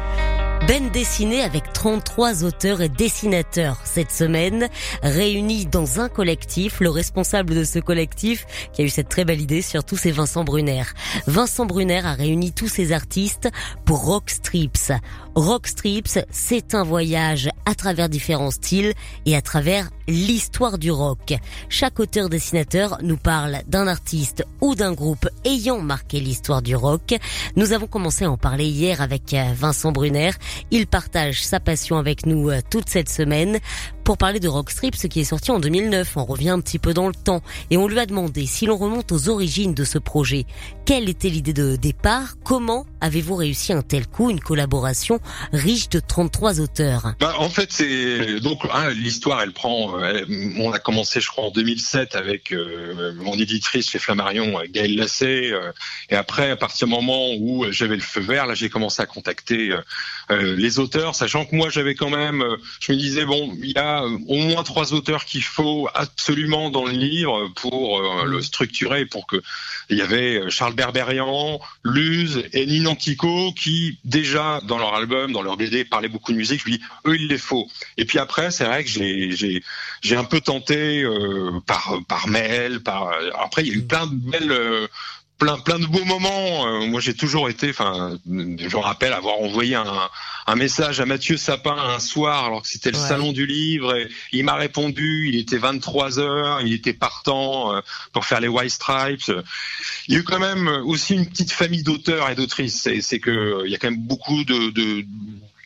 Ben 0.66 0.90
dessiné 0.90 1.42
avec 1.42 1.72
33 1.72 2.44
auteurs 2.44 2.80
et 2.80 2.88
dessinateurs 2.88 3.78
cette 3.84 4.10
semaine, 4.10 4.68
réunis 5.02 5.66
dans 5.66 6.00
un 6.00 6.08
collectif. 6.08 6.80
Le 6.80 6.90
responsable 6.90 7.54
de 7.54 7.64
ce 7.64 7.78
collectif, 7.78 8.46
qui 8.72 8.82
a 8.82 8.84
eu 8.84 8.88
cette 8.88 9.08
très 9.08 9.24
belle 9.24 9.40
idée, 9.40 9.62
surtout, 9.62 9.96
c'est 9.96 10.10
Vincent 10.10 10.44
Brunner. 10.44 10.84
Vincent 11.26 11.66
Brunner 11.66 12.02
a 12.04 12.12
réuni 12.12 12.52
tous 12.52 12.68
ces 12.68 12.92
artistes 12.92 13.48
pour 13.84 14.04
Rock 14.04 14.30
Strips. 14.30 14.92
Rock 15.34 15.66
Strips, 15.66 16.18
c'est 16.30 16.74
un 16.74 16.84
voyage 16.84 17.48
à 17.64 17.74
travers 17.74 18.08
différents 18.08 18.50
styles 18.50 18.94
et 19.26 19.36
à 19.36 19.42
travers 19.42 19.90
l'histoire 20.10 20.76
du 20.76 20.90
rock. 20.90 21.34
Chaque 21.68 22.00
auteur-dessinateur 22.00 22.98
nous 23.02 23.16
parle 23.16 23.60
d'un 23.68 23.86
artiste 23.86 24.44
ou 24.60 24.74
d'un 24.74 24.92
groupe 24.92 25.28
ayant 25.44 25.80
marqué 25.80 26.20
l'histoire 26.20 26.62
du 26.62 26.74
rock. 26.74 27.14
Nous 27.56 27.72
avons 27.72 27.86
commencé 27.86 28.24
à 28.24 28.30
en 28.30 28.36
parler 28.36 28.66
hier 28.66 29.00
avec 29.00 29.32
euh, 29.34 29.52
Vincent 29.54 29.92
Brunner. 29.92 30.32
Il 30.70 30.86
partage 30.86 31.44
sa 31.44 31.60
passion 31.60 31.96
avec 31.96 32.26
nous 32.26 32.50
euh, 32.50 32.60
toute 32.68 32.88
cette 32.88 33.08
semaine 33.08 33.58
pour 34.10 34.18
parler 34.18 34.40
de 34.40 34.48
Rockstrip, 34.48 34.96
ce 34.96 35.06
qui 35.06 35.20
est 35.20 35.24
sorti 35.24 35.52
en 35.52 35.60
2009. 35.60 36.16
On 36.16 36.24
revient 36.24 36.48
un 36.48 36.60
petit 36.60 36.80
peu 36.80 36.92
dans 36.92 37.06
le 37.06 37.14
temps 37.14 37.42
et 37.70 37.76
on 37.76 37.86
lui 37.86 38.00
a 38.00 38.06
demandé 38.06 38.44
si 38.44 38.66
l'on 38.66 38.76
remonte 38.76 39.12
aux 39.12 39.28
origines 39.28 39.72
de 39.72 39.84
ce 39.84 39.98
projet, 39.98 40.46
quelle 40.84 41.08
était 41.08 41.28
l'idée 41.28 41.52
de 41.52 41.76
départ, 41.76 42.34
comment 42.42 42.86
avez-vous 43.00 43.36
réussi 43.36 43.72
un 43.72 43.82
tel 43.82 44.08
coup, 44.08 44.28
une 44.28 44.40
collaboration 44.40 45.20
riche 45.52 45.90
de 45.90 46.00
33 46.00 46.58
auteurs? 46.58 47.12
Bah, 47.20 47.36
En 47.38 47.48
fait, 47.48 47.70
c'est 47.70 48.40
donc 48.40 48.62
hein, 48.72 48.90
l'histoire, 48.90 49.42
elle 49.42 49.52
prend. 49.52 49.96
Euh, 50.00 50.24
on 50.58 50.72
a 50.72 50.80
commencé, 50.80 51.20
je 51.20 51.28
crois, 51.28 51.44
en 51.44 51.52
2007 51.52 52.16
avec 52.16 52.52
euh, 52.52 53.14
mon 53.14 53.34
éditrice 53.34 53.90
chez 53.90 54.00
Flammarion, 54.00 54.58
euh, 54.58 54.64
Gaëlle 54.68 54.96
Lassé, 54.96 55.52
et 56.08 56.16
après, 56.16 56.50
à 56.50 56.56
partir 56.56 56.88
du 56.88 56.92
moment 56.92 57.32
où 57.38 57.64
j'avais 57.70 57.94
le 57.94 58.02
feu 58.02 58.20
vert, 58.20 58.46
là, 58.46 58.54
j'ai 58.54 58.70
commencé 58.70 59.00
à 59.00 59.06
contacter 59.06 59.72
les 60.30 60.78
auteurs, 60.78 61.14
sachant 61.14 61.44
que 61.44 61.56
moi, 61.56 61.70
j'avais 61.70 61.94
quand 61.94 62.10
même, 62.10 62.44
je 62.80 62.92
me 62.92 62.96
disais 62.96 63.24
bon, 63.24 63.52
il 63.62 63.72
y 63.72 63.78
a 63.78 64.04
au 64.04 64.36
moins 64.36 64.62
trois 64.62 64.92
auteurs 64.92 65.24
qu'il 65.24 65.42
faut 65.42 65.88
absolument 65.94 66.70
dans 66.70 66.84
le 66.84 66.92
livre 66.92 67.48
pour 67.56 68.00
le 68.24 68.42
structurer, 68.42 69.06
pour 69.06 69.26
que 69.26 69.42
il 69.88 69.98
y 69.98 70.02
avait 70.02 70.48
Charles 70.50 70.74
Berberian, 70.74 71.60
Luz 71.84 72.44
et 72.52 72.66
Nino 72.66 72.90
Antico 72.90 73.52
qui 73.52 73.98
déjà 74.04 74.60
dans 74.64 74.78
leur 74.78 74.94
album, 74.94 75.32
dans 75.32 75.42
leur 75.42 75.56
BD 75.56 75.84
parlaient 75.84 76.08
beaucoup 76.08 76.32
de 76.32 76.36
musique. 76.36 76.60
Je 76.64 76.72
dis 76.72 76.80
eux 77.06 77.16
il 77.16 77.28
les 77.28 77.38
faut. 77.38 77.68
Et 77.96 78.04
puis 78.04 78.18
après 78.18 78.50
c'est 78.50 78.64
vrai 78.64 78.84
que 78.84 78.90
j'ai 78.90 79.62
j'ai 80.02 80.16
un 80.16 80.24
peu 80.24 80.40
tenté 80.40 81.02
euh, 81.02 81.60
par 81.66 81.98
par 82.08 82.28
mail, 82.28 82.80
par 82.80 83.12
après 83.38 83.62
il 83.62 83.68
y 83.68 83.70
a 83.70 83.74
eu 83.74 83.82
plein 83.82 84.06
de 84.06 84.14
belles 84.14 84.52
euh, 84.52 84.86
plein 85.40 85.58
plein 85.58 85.80
de 85.80 85.86
beaux 85.86 86.04
moments. 86.04 86.66
Euh, 86.66 86.86
moi, 86.86 87.00
j'ai 87.00 87.14
toujours 87.14 87.48
été, 87.48 87.70
enfin, 87.70 88.16
je 88.26 88.32
me 88.32 88.76
rappelle 88.76 89.12
avoir 89.12 89.40
envoyé 89.40 89.74
un, 89.74 90.08
un, 90.46 90.54
message 90.54 91.00
à 91.00 91.06
Mathieu 91.06 91.36
Sapin 91.36 91.76
un 91.76 91.98
soir, 91.98 92.44
alors 92.44 92.62
que 92.62 92.68
c'était 92.68 92.92
le 92.92 92.98
salon 92.98 93.32
du 93.32 93.46
livre. 93.46 93.96
Et 93.96 94.08
il 94.32 94.44
m'a 94.44 94.54
répondu. 94.54 95.28
Il 95.28 95.36
était 95.36 95.58
23 95.58 96.20
heures. 96.20 96.60
Il 96.60 96.72
était 96.72 96.92
partant 96.92 97.74
euh, 97.74 97.80
pour 98.12 98.26
faire 98.26 98.40
les 98.40 98.48
White 98.48 98.70
Stripes. 98.70 99.32
Il 100.06 100.14
y 100.14 100.16
a 100.16 100.20
eu 100.20 100.24
quand 100.24 100.38
même 100.38 100.68
aussi 100.84 101.14
une 101.14 101.26
petite 101.26 101.50
famille 101.50 101.82
d'auteurs 101.82 102.28
et 102.30 102.34
d'autrices. 102.34 102.88
C'est 103.00 103.18
que 103.18 103.62
il 103.64 103.72
y 103.72 103.74
a 103.74 103.78
quand 103.78 103.90
même 103.90 104.06
beaucoup 104.06 104.44
de, 104.44 104.70
de 104.70 105.04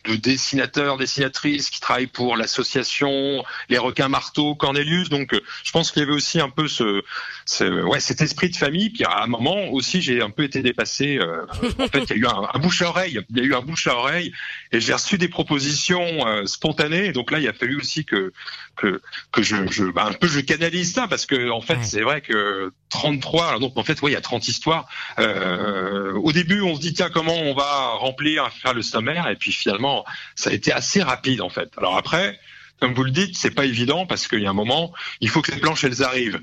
de 0.04 0.16
dessinateurs, 0.16 0.96
dessinatrices 0.96 1.70
qui 1.70 1.80
travaillent 1.80 2.06
pour 2.06 2.37
l'association 2.37 3.44
Les 3.68 3.78
Requins 3.78 4.08
Marteaux 4.08 4.54
Cornelius. 4.54 5.08
Donc, 5.08 5.32
euh, 5.32 5.40
je 5.64 5.73
pense 5.73 5.90
qu'il 5.90 6.00
y 6.00 6.04
avait 6.04 6.14
aussi 6.14 6.40
un 6.40 6.50
peu 6.50 6.68
ce, 6.68 7.02
ce, 7.46 7.82
ouais, 7.82 8.00
cet 8.00 8.20
esprit 8.20 8.50
de 8.50 8.56
famille. 8.56 8.90
Puis 8.90 9.04
à 9.04 9.23
un 9.23 9.26
moment 9.26 9.68
aussi, 9.68 10.02
j'ai 10.02 10.20
un 10.23 10.30
peu 10.30 10.44
été 10.44 10.62
dépassé. 10.62 11.18
Euh, 11.18 11.46
en 11.78 11.88
fait, 11.88 12.04
il 12.11 12.11
y 12.11 12.12
a 12.12 12.16
eu 12.16 12.26
un, 12.26 12.49
un, 12.52 12.58
bouche 12.58 12.82
à 12.82 12.88
oreille. 12.88 13.20
Il 13.30 13.38
y 13.38 13.40
a 13.40 13.44
eu 13.44 13.54
un 13.54 13.61
bouche 13.61 13.87
à 13.87 13.96
oreille, 13.96 14.32
et 14.73 14.80
j'ai 14.80 14.92
reçu 14.92 15.18
des 15.18 15.28
propositions 15.28 16.26
euh, 16.26 16.46
spontanées. 16.46 17.12
Donc 17.12 17.30
là, 17.30 17.38
il 17.38 17.49
a 17.49 17.52
fallu 17.52 17.76
aussi 17.76 18.04
que 18.04 18.32
que 18.76 19.00
que 19.30 19.42
je, 19.42 19.56
je 19.70 19.84
bah, 19.84 20.06
un 20.06 20.12
peu 20.12 20.26
je 20.26 20.40
canalise 20.40 20.92
ça 20.92 21.06
parce 21.08 21.26
que 21.26 21.50
en 21.50 21.61
fait, 21.61 21.78
c'est 21.82 22.02
vrai 22.02 22.20
que 22.20 22.73
33. 22.90 23.46
Alors 23.46 23.61
donc 23.61 23.76
en 23.76 23.84
fait, 23.84 24.00
ouais, 24.02 24.11
il 24.11 24.14
y 24.14 24.16
a 24.16 24.20
30 24.20 24.49
histoires. 24.49 24.88
Euh, 25.18 26.12
au 26.14 26.32
début, 26.32 26.61
on 26.61 26.75
se 26.75 26.80
dit 26.80 26.92
tiens 26.92 27.11
comment 27.11 27.37
on 27.37 27.54
va 27.54 27.90
remplir, 27.94 28.50
faire 28.52 28.75
le 28.75 28.82
sommaire, 28.82 29.28
et 29.28 29.37
puis 29.37 29.52
finalement, 29.52 29.93
ça 30.34 30.50
a 30.50 30.52
été 30.52 30.72
assez 30.72 31.02
rapide 31.02 31.40
en 31.40 31.50
fait. 31.50 31.70
Alors 31.76 31.96
après 31.96 32.38
comme 32.80 32.92
vous 32.92 33.04
le 33.04 33.12
dites, 33.12 33.36
c'est 33.36 33.52
pas 33.52 33.64
évident 33.64 34.04
parce 34.04 34.26
qu'il 34.26 34.40
y 34.40 34.46
a 34.46 34.50
un 34.50 34.54
moment, 34.54 34.92
il 35.20 35.28
faut 35.28 35.40
que 35.40 35.52
les 35.52 35.58
planches 35.58 35.84
elles 35.84 36.02
arrivent. 36.02 36.40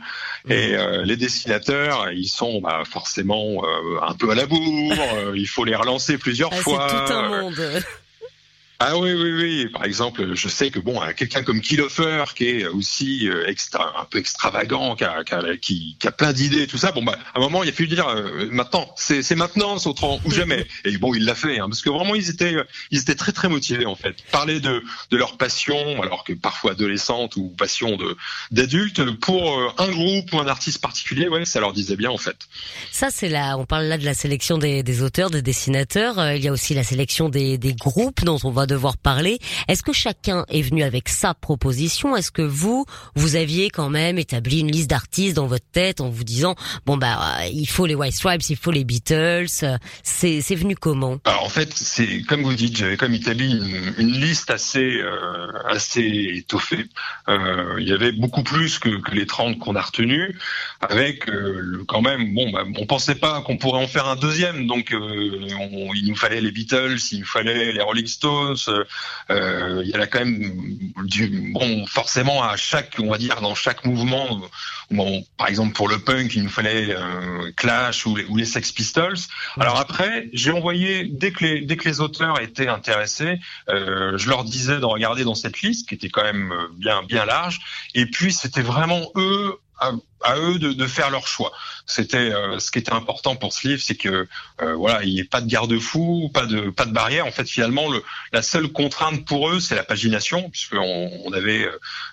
Et 0.50 0.76
euh, 0.76 1.04
les 1.04 1.18
dessinateurs, 1.18 2.10
ils 2.12 2.30
sont 2.30 2.62
bah, 2.62 2.84
forcément 2.90 3.64
euh, 3.64 4.00
un 4.02 4.16
peu 4.16 4.32
à 4.32 4.36
la 4.36 4.46
bourre. 4.48 4.96
il 5.36 5.48
faut 5.48 5.66
les 5.66 5.76
relancer 5.76 6.18
plusieurs 6.18 6.52
ah, 6.54 6.62
fois. 6.62 6.88
C'est 6.90 7.06
tout 7.06 7.14
un 7.14 7.42
monde. 7.42 7.84
Ah 8.84 8.98
oui, 8.98 9.14
oui, 9.14 9.32
oui. 9.32 9.68
Par 9.72 9.86
exemple, 9.86 10.34
je 10.34 10.48
sais 10.48 10.72
que 10.72 10.80
bon, 10.80 11.00
quelqu'un 11.16 11.44
comme 11.44 11.62
Kilofer, 11.62 12.24
qui 12.36 12.48
est 12.48 12.66
aussi 12.66 13.30
euh, 13.30 13.48
extra, 13.48 13.94
un 14.02 14.06
peu 14.06 14.18
extravagant, 14.18 14.96
qui 14.96 15.04
a, 15.04 15.24
qui 15.62 15.96
a, 16.04 16.12
plein 16.12 16.34
d'idées, 16.34 16.66
tout 16.66 16.80
ça. 16.80 16.92
Bon, 16.92 17.04
bah, 17.04 17.16
à 17.36 17.38
un 17.38 17.42
moment, 17.42 17.62
il 17.62 17.70
a 17.70 17.74
fallu 17.74 17.90
dire 17.90 18.08
euh, 18.08 18.50
maintenant, 18.50 18.92
c'est 18.98 19.36
maintenant, 19.36 19.78
c'est 19.78 19.88
autrement 19.88 20.20
ou 20.26 20.32
jamais. 20.32 20.66
Et 20.86 20.98
bon, 20.98 21.14
il 21.14 21.26
l'a 21.26 21.36
fait, 21.36 21.60
hein, 21.60 21.68
parce 21.70 21.84
que 21.84 21.92
vraiment, 21.92 22.16
ils 22.16 22.32
étaient, 22.32 22.56
ils 22.90 23.00
étaient 23.02 23.14
très 23.14 23.32
très 23.32 23.50
motivés 23.50 23.86
en 23.86 23.96
fait. 23.96 24.16
Parler 24.32 24.60
de 24.60 24.84
de 25.12 25.18
leur 25.18 25.38
passion, 25.38 26.02
alors 26.02 26.24
que 26.24 26.34
parfois 26.34 26.72
adolescente 26.72 27.36
ou 27.36 27.50
passion 27.50 27.98
de 27.98 28.18
d'adultes, 28.50 29.12
pour 29.20 29.60
euh, 29.60 29.70
un 29.78 29.92
groupe 29.92 30.34
ou 30.34 30.40
un 30.40 30.48
artiste 30.48 30.82
particulier, 30.82 31.28
ouais, 31.28 31.46
ça 31.46 31.60
leur 31.60 31.74
disait 31.74 31.98
bien 31.98 32.10
en 32.10 32.18
fait. 32.18 32.48
Ça, 32.92 33.10
c'est 33.12 33.30
là, 33.30 33.60
on 33.60 33.66
parle 33.66 33.86
là 33.86 34.00
de 34.00 34.06
la 34.06 34.16
sélection 34.16 34.58
des, 34.58 34.82
des 34.82 35.04
auteurs, 35.04 35.30
des 35.30 35.44
dessinateurs. 35.44 36.32
il 36.32 36.44
y 36.44 36.48
a 36.48 36.52
aussi 36.52 36.74
la 36.74 36.84
sélection 36.84 37.30
des, 37.30 37.60
des 37.60 37.76
groupes 37.76 38.24
dont 38.24 38.40
on 38.44 38.50
va 38.50 38.66
devoir 38.72 38.98
parler. 38.98 39.40
Est-ce 39.68 39.84
que 39.84 39.94
chacun 39.94 40.46
est 40.50 40.62
venu 40.62 40.84
avec 40.84 41.10
sa 41.10 41.34
proposition? 41.34 42.16
Est-ce 42.16 42.32
que 42.32 42.42
vous, 42.42 42.86
vous 43.16 43.36
aviez 43.36 43.70
quand 43.70 43.90
même 43.90 44.18
établi 44.18 44.60
une 44.60 44.72
liste 44.72 44.90
d'artistes 44.90 45.36
dans 45.36 45.48
votre 45.48 45.70
tête 45.72 46.02
en 46.02 46.10
vous 46.10 46.24
disant 46.24 46.56
bon 46.86 46.98
bah 46.98 47.40
euh, 47.42 47.48
il 47.52 47.68
faut 47.68 47.86
les 47.86 47.96
White 47.96 48.14
Stripes, 48.14 48.42
il 48.50 48.56
faut 48.56 48.72
les 48.72 48.84
Beatles. 48.84 49.48
C'est 50.04 50.42
c'est 50.42 50.56
venu 50.56 50.76
comment? 50.76 51.18
Alors 51.26 51.44
en 51.44 51.50
fait, 51.50 51.74
c'est 51.74 52.22
comme 52.24 52.44
vous 52.44 52.54
dites, 52.54 52.78
j'avais 52.78 52.98
comme 52.98 53.14
établi 53.14 53.52
une, 53.98 54.12
liste 54.12 54.52
assez 54.52 54.98
euh, 54.98 55.48
assez 55.66 56.32
étoffée. 56.36 56.86
Euh, 57.28 57.76
il 57.80 57.88
y 57.88 57.92
avait 57.92 58.12
beaucoup 58.12 58.44
plus 58.44 58.80
que, 58.80 59.02
que 59.02 59.12
les 59.12 59.26
30 59.26 59.60
qu'on 59.60 59.76
a 59.76 59.82
retenus, 59.82 60.36
avec 60.80 61.28
euh, 61.30 61.84
quand 61.88 62.02
même 62.02 62.34
bon 62.34 62.52
bah, 62.52 62.64
on 62.78 62.86
pensait 62.86 63.16
pas 63.16 63.42
qu'on 63.42 63.58
pourrait 63.58 63.84
en 63.84 63.88
faire 63.88 64.08
un 64.08 64.16
deuxième, 64.16 64.68
donc 64.68 64.92
il 64.92 66.06
nous 66.08 66.16
fallait 66.16 66.42
les 66.42 66.52
Beatles, 66.52 66.98
il 67.12 67.20
nous 67.20 67.26
fallait 67.26 67.72
les 67.72 67.82
Rolling 67.82 68.08
Stones, 68.08 68.58
euh, 68.70 69.82
il 69.84 69.90
y 69.90 69.94
a 69.94 70.08
quand 70.08 70.20
même 70.20 70.94
du 71.06 71.52
bon 71.54 71.86
forcément 71.86 72.44
à 72.44 72.58
chaque 72.58 72.96
on 73.00 73.10
va 73.10 73.18
dire 73.18 73.42
dans 73.42 73.56
chaque 73.56 73.86
mouvement 73.86 74.42
bon, 74.90 75.24
par 75.38 75.48
exemple 75.48 75.74
pour 75.74 75.88
le 75.88 76.00
punk 76.00 76.36
il 76.36 76.44
nous 76.44 76.50
fallait 76.50 76.96
euh, 76.96 77.52
Clash 77.56 78.06
ou 78.06 78.16
les, 78.16 78.26
ou 78.26 78.38
les, 78.38 78.46
Sex 78.46 78.72
Pistols. 78.72 79.18
Alors 79.60 79.80
après 79.80 80.30
j'ai 80.34 80.52
envoyé 80.52 81.06
dès 81.06 81.32
que 81.32 81.44
les 81.46 81.62
dès 81.62 81.78
que 81.78 81.88
les 81.88 82.02
auteurs 82.02 82.42
étaient 82.42 82.68
intéressés 82.68 83.40
euh, 83.70 84.18
je 84.18 84.30
leur 84.30 84.44
disais 84.44 84.80
de 84.80 84.86
regarder 84.86 85.24
dans 85.24 85.36
cette 85.36 85.62
liste 85.62 85.88
qui 85.88 85.96
était 85.96 86.10
quand 86.10 86.24
même 86.24 86.54
bien 86.78 87.04
bien 87.04 87.26
large. 87.26 87.60
Et 87.96 88.06
puis 88.06 88.34
c'était 88.34 88.62
vraiment 88.62 89.12
eux 89.16 89.58
à, 90.24 90.38
eux 90.38 90.60
de, 90.60 90.74
de, 90.74 90.88
faire 90.88 91.10
leur 91.10 91.28
choix. 91.28 91.52
C'était 91.86 92.18
euh, 92.18 92.60
ce 92.60 92.72
qui 92.72 92.80
était 92.80 92.94
important 92.94 93.36
pour 93.36 93.54
ce 93.54 93.68
livre, 93.68 93.82
c'est 93.82 93.96
que 93.96 94.28
euh, 94.62 94.76
voilà, 94.76 95.04
il 95.04 95.14
n'y 95.14 95.20
ait 95.20 95.26
pas 95.26 95.42
de 95.42 95.48
garde-fou, 95.48 96.30
pas 96.34 96.46
de 96.46 96.70
pas 96.70 96.86
de 96.86 96.92
barrière. 96.92 97.26
En 97.26 97.32
fait, 97.32 97.48
finalement, 97.48 97.90
le, 97.90 98.04
la 98.32 98.42
seule 98.42 98.68
contrainte 98.70 99.26
pour 99.26 99.50
eux, 99.50 99.60
c'est 99.60 99.76
la 99.76 99.84
pagination, 99.84 100.50
puisqu'on 100.50 101.12
on 101.26 101.34
avait 101.34 101.68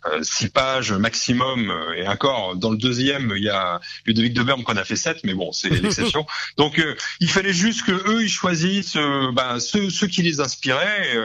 euh, 0.07 0.23
six 0.23 0.49
pages 0.49 0.93
maximum, 0.93 1.73
et 1.97 2.09
encore 2.09 2.57
dans 2.57 2.71
le 2.71 2.79
deuxième, 2.79 3.33
il 3.37 3.45
y 3.45 3.50
a 3.50 3.81
Ludovic 4.07 4.35
de 4.35 4.43
Berme 4.43 4.62
qu'on 4.62 4.77
a 4.77 4.85
fait 4.85 4.97
sept, 4.97 5.21
mais 5.25 5.35
bon, 5.35 5.53
c'est 5.53 5.71
l'exception. 5.71 6.27
Donc, 6.57 6.83
il 7.21 7.31
fallait 7.31 7.53
juste 7.53 7.85
que 7.85 7.93
eux, 7.93 8.23
ils 8.23 8.31
choisissent 8.31 8.99
bah, 9.33 9.61
ceux, 9.61 9.91
ceux 9.91 10.07
qui 10.07 10.23
les 10.23 10.41
inspiraient. 10.41 11.17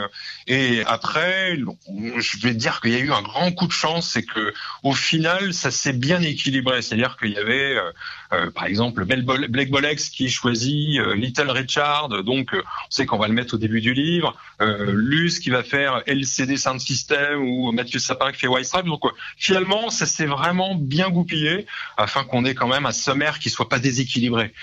et 0.48 0.84
après, 0.86 1.58
je 1.58 2.38
vais 2.40 2.54
dire 2.54 2.82
qu'il 2.82 2.92
y 2.92 2.96
a 2.96 3.00
eu 3.00 3.12
un 3.12 3.22
grand 3.22 3.52
coup 3.52 3.68
de 3.68 3.72
chance, 3.72 4.10
c'est 4.10 4.24
que 4.24 4.54
au 4.84 4.94
final, 4.94 5.54
ça 5.54 5.72
s'est 5.72 5.94
bien 5.94 6.22
équilibré. 6.22 6.73
C'est-à-dire 6.82 7.18
qu'il 7.18 7.32
y 7.32 7.38
avait, 7.38 7.78
euh, 8.34 8.44
euh, 8.44 8.52
par 8.52 8.66
exemple, 8.66 9.06
Blake 9.06 9.72
Bolex 9.72 10.10
qui 10.10 10.30
choisit 10.30 11.00
euh, 11.00 11.16
Little 11.16 11.50
Richard, 11.50 12.10
donc 12.24 12.50
on 12.54 12.62
sait 12.90 13.06
qu'on 13.06 13.18
va 13.18 13.28
le 13.28 13.34
mettre 13.34 13.56
au 13.56 13.58
début 13.58 13.82
du 13.82 13.94
livre. 13.94 14.36
Luce 14.60 15.40
qui 15.40 15.50
va 15.50 15.62
faire 15.62 16.04
LCD 16.06 16.56
Sound 16.56 16.80
System 16.80 17.42
ou 17.42 17.72
Mathieu 17.74 18.00
Sapin 18.00 18.32
qui 18.32 18.40
fait 18.40 18.48
White 18.48 18.66
Stripe. 18.66 18.86
Donc 18.86 19.02
finalement, 19.36 19.90
ça 19.90 20.06
s'est 20.06 20.26
vraiment 20.26 20.76
bien 20.76 21.10
goupillé 21.10 21.66
afin 21.98 22.24
qu'on 22.24 22.46
ait 22.46 22.56
quand 22.56 22.68
même 22.68 22.86
un 22.86 22.94
sommaire 22.94 23.40
qui 23.40 23.50
soit 23.50 23.68
pas 23.68 23.80
déséquilibré, 23.80 24.54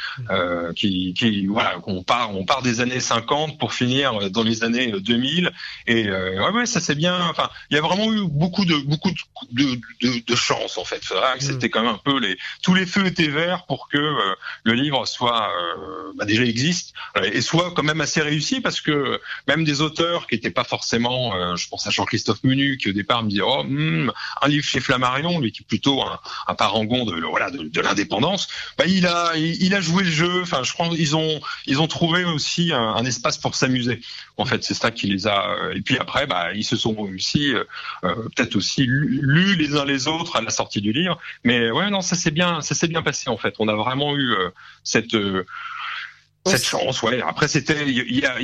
qui, 0.75 1.13
qui 1.15 1.47
voilà, 1.47 1.75
qu'on 1.83 2.03
part, 2.03 2.35
on 2.35 2.47
part 2.47 2.63
des 2.63 2.81
années 2.81 3.01
50 3.01 3.59
pour 3.59 3.75
finir 3.75 4.31
dans 4.31 4.43
les 4.43 4.65
années 4.65 4.91
2000. 4.93 5.51
Et 5.87 6.11
ouais, 6.11 6.51
ouais, 6.51 6.67
ça 6.67 6.81
c'est 6.81 6.95
bien. 6.95 7.21
Enfin, 7.29 7.51
il 7.71 7.75
y 7.75 7.79
a 7.79 7.83
vraiment 7.83 8.11
eu 8.11 8.27
beaucoup 8.27 8.65
de 8.65 8.77
beaucoup 8.77 9.11
de, 9.53 9.81
de, 10.01 10.25
de 10.27 10.35
chance 10.35 10.79
en 10.79 10.85
fait. 10.85 11.03
C'était 11.41 11.69
quand 11.69 11.83
même 11.83 11.95
un 11.95 12.01
peu 12.03 12.19
les 12.19 12.39
tous 12.63 12.75
les 12.75 12.87
feux 12.87 13.07
étaient 13.07 13.29
verts 13.29 13.60
pour 13.67 13.89
que 13.89 13.99
euh, 13.99 14.35
le 14.65 14.75
livre 14.75 15.07
soit 15.07 15.51
euh, 15.51 16.13
bah 16.17 16.25
déjà 16.25 16.45
existe 16.45 16.93
euh, 17.17 17.31
et 17.33 17.41
soit 17.41 17.73
quand 17.75 17.83
même 17.83 18.01
assez 18.01 18.21
réussi 18.21 18.61
parce 18.61 18.81
que 18.81 19.21
même 19.49 19.65
des 19.65 19.81
auteurs 19.81 20.27
qui 20.27 20.35
n'étaient 20.35 20.51
pas 20.51 20.65
forcément, 20.65 21.57
je 21.57 21.69
pense 21.69 21.87
à 21.87 21.91
Jean-Christophe 21.91 22.43
Menu 22.45 22.77
qui 22.77 22.91
au 22.91 22.93
départ 22.93 23.23
me 23.23 23.31
disait 23.31 23.43
oh 23.45 23.65
hmm, 23.65 24.11
un 24.43 24.49
livre 24.49 24.65
chez 24.65 24.81
Flammarion 24.81 25.41
lui 25.41 25.53
qui 25.53 25.63
est 25.63 25.67
plutôt 25.67 26.03
un, 26.03 26.19
un 26.47 26.55
parangon 26.55 27.05
de 27.05 27.21
voilà 27.21 27.51
de, 27.51 27.81
l'indépendance, 27.81 28.49
bah 28.77 28.85
il 28.87 29.07
a 29.07 29.37
il, 29.37 29.75
a 29.75 29.81
joué 29.81 30.05
le 30.05 30.11
jeu. 30.11 30.43
Enfin 30.43 30.63
je 30.63 30.73
pense 30.73 30.95
ils 30.99 31.17
ont 31.17 31.41
ils 31.67 31.81
ont 31.81 31.89
trouvé 31.89 32.25
aussi 32.25 32.73
un, 32.73 32.81
un 32.81 33.05
espace 33.05 33.39
pour 33.39 33.55
s'amuser. 33.55 34.01
En 34.41 34.47
fait 34.47 34.65
c'est 34.65 34.75
ça 34.75 34.91
qui 34.91 35.07
les 35.07 35.27
a 35.27 35.57
et 35.75 35.83
puis 35.83 35.99
après 35.99 36.27
bah 36.27 36.53
ils 36.55 36.65
se 36.65 36.77
sont 36.77 36.97
aussi 36.99 37.53
peut-être 38.03 38.57
aussi 38.57 38.85
lus 38.87 39.57
les 39.57 39.77
uns 39.77 39.85
les 39.85 40.09
autres 40.09 40.37
à 40.37 40.41
la 40.41 40.51
sortie 40.51 40.81
du 40.81 40.93
livre 40.93 41.19
mais 41.45 41.71
ouais, 41.71 41.91
non, 41.91 42.01
ça 42.01 42.17
s'est 42.17 42.31
bien, 42.31 42.61
ça 42.61 42.75
s'est 42.75 42.89
bien 42.89 43.03
passé 43.03 43.31
en 43.31 43.37
fait. 43.37 43.55
On 43.59 43.69
a 43.69 43.75
vraiment 43.75 44.17
eu 44.17 44.33
euh, 44.33 44.51
cette 44.85 45.15
euh, 45.15 45.47
cette 46.47 46.65
chance, 46.65 47.03
ouais. 47.03 47.21
Après, 47.21 47.49
c'était, 47.49 47.87
il 47.87 48.19
y 48.19 48.25
a, 48.25 48.37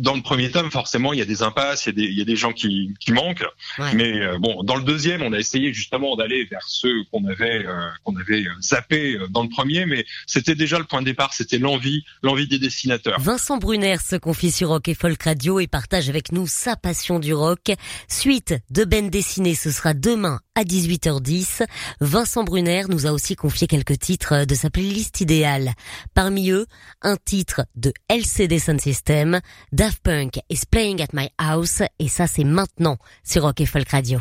dans 0.00 0.14
le 0.14 0.22
premier 0.22 0.50
tome, 0.50 0.70
forcément, 0.70 1.12
il 1.12 1.18
y 1.18 1.22
a 1.22 1.24
des 1.24 1.42
impasses, 1.42 1.86
il 1.86 1.88
y 1.88 1.90
a 1.90 1.92
des, 1.92 2.12
il 2.12 2.18
y 2.18 2.20
a 2.20 2.24
des 2.24 2.36
gens 2.36 2.52
qui, 2.52 2.94
qui 3.00 3.12
manquent. 3.12 3.46
Mais 3.94 4.20
euh, 4.20 4.38
bon, 4.38 4.62
dans 4.62 4.76
le 4.76 4.82
deuxième, 4.82 5.22
on 5.22 5.32
a 5.32 5.38
essayé 5.38 5.72
justement 5.72 6.16
d'aller 6.16 6.44
vers 6.44 6.64
ceux 6.66 7.04
qu'on 7.10 7.24
avait, 7.24 7.66
euh, 7.66 7.88
qu'on 8.04 8.16
avait 8.16 8.44
zappé 8.60 9.14
euh, 9.14 9.28
dans 9.28 9.42
le 9.42 9.48
premier, 9.48 9.86
mais 9.86 10.04
c'était 10.26 10.54
déjà 10.54 10.78
le 10.78 10.84
point 10.84 11.00
de 11.00 11.06
départ, 11.06 11.32
c'était 11.32 11.58
l'envie, 11.58 12.04
l'envie 12.22 12.48
des 12.48 12.58
dessinateurs. 12.58 13.18
Vincent 13.20 13.56
Brunner 13.56 13.96
se 13.98 14.16
confie 14.16 14.50
sur 14.50 14.68
Rock 14.68 14.88
et 14.88 14.94
Folk 14.94 15.22
Radio 15.22 15.58
et 15.58 15.66
partage 15.66 16.08
avec 16.08 16.32
nous 16.32 16.46
sa 16.46 16.76
passion 16.76 17.18
du 17.18 17.32
rock. 17.32 17.72
Suite 18.08 18.54
de 18.70 18.84
Ben 18.84 19.08
dessiné, 19.08 19.54
ce 19.54 19.70
sera 19.70 19.94
demain 19.94 20.40
à 20.58 20.64
18h10. 20.64 21.64
Vincent 22.00 22.42
Brunner 22.42 22.82
nous 22.88 23.06
a 23.06 23.12
aussi 23.12 23.36
confié 23.36 23.68
quelques 23.68 23.96
titres 23.96 24.44
de 24.44 24.54
sa 24.56 24.70
playlist 24.70 25.20
idéale. 25.20 25.72
Parmi 26.14 26.50
eux, 26.50 26.66
un 27.02 27.16
titre 27.16 27.64
de 27.76 27.92
LCD 28.08 28.58
Sound 28.58 28.80
System. 28.80 29.38
Daft 29.70 30.00
Punk 30.02 30.40
is 30.50 30.62
playing 30.68 31.00
at 31.00 31.12
my 31.12 31.28
house 31.38 31.82
et 32.00 32.08
ça 32.08 32.26
c'est 32.26 32.42
maintenant 32.42 32.96
sur 33.22 33.42
Rock 33.42 33.60
et 33.60 33.66
Folk 33.66 33.88
Radio. 33.88 34.18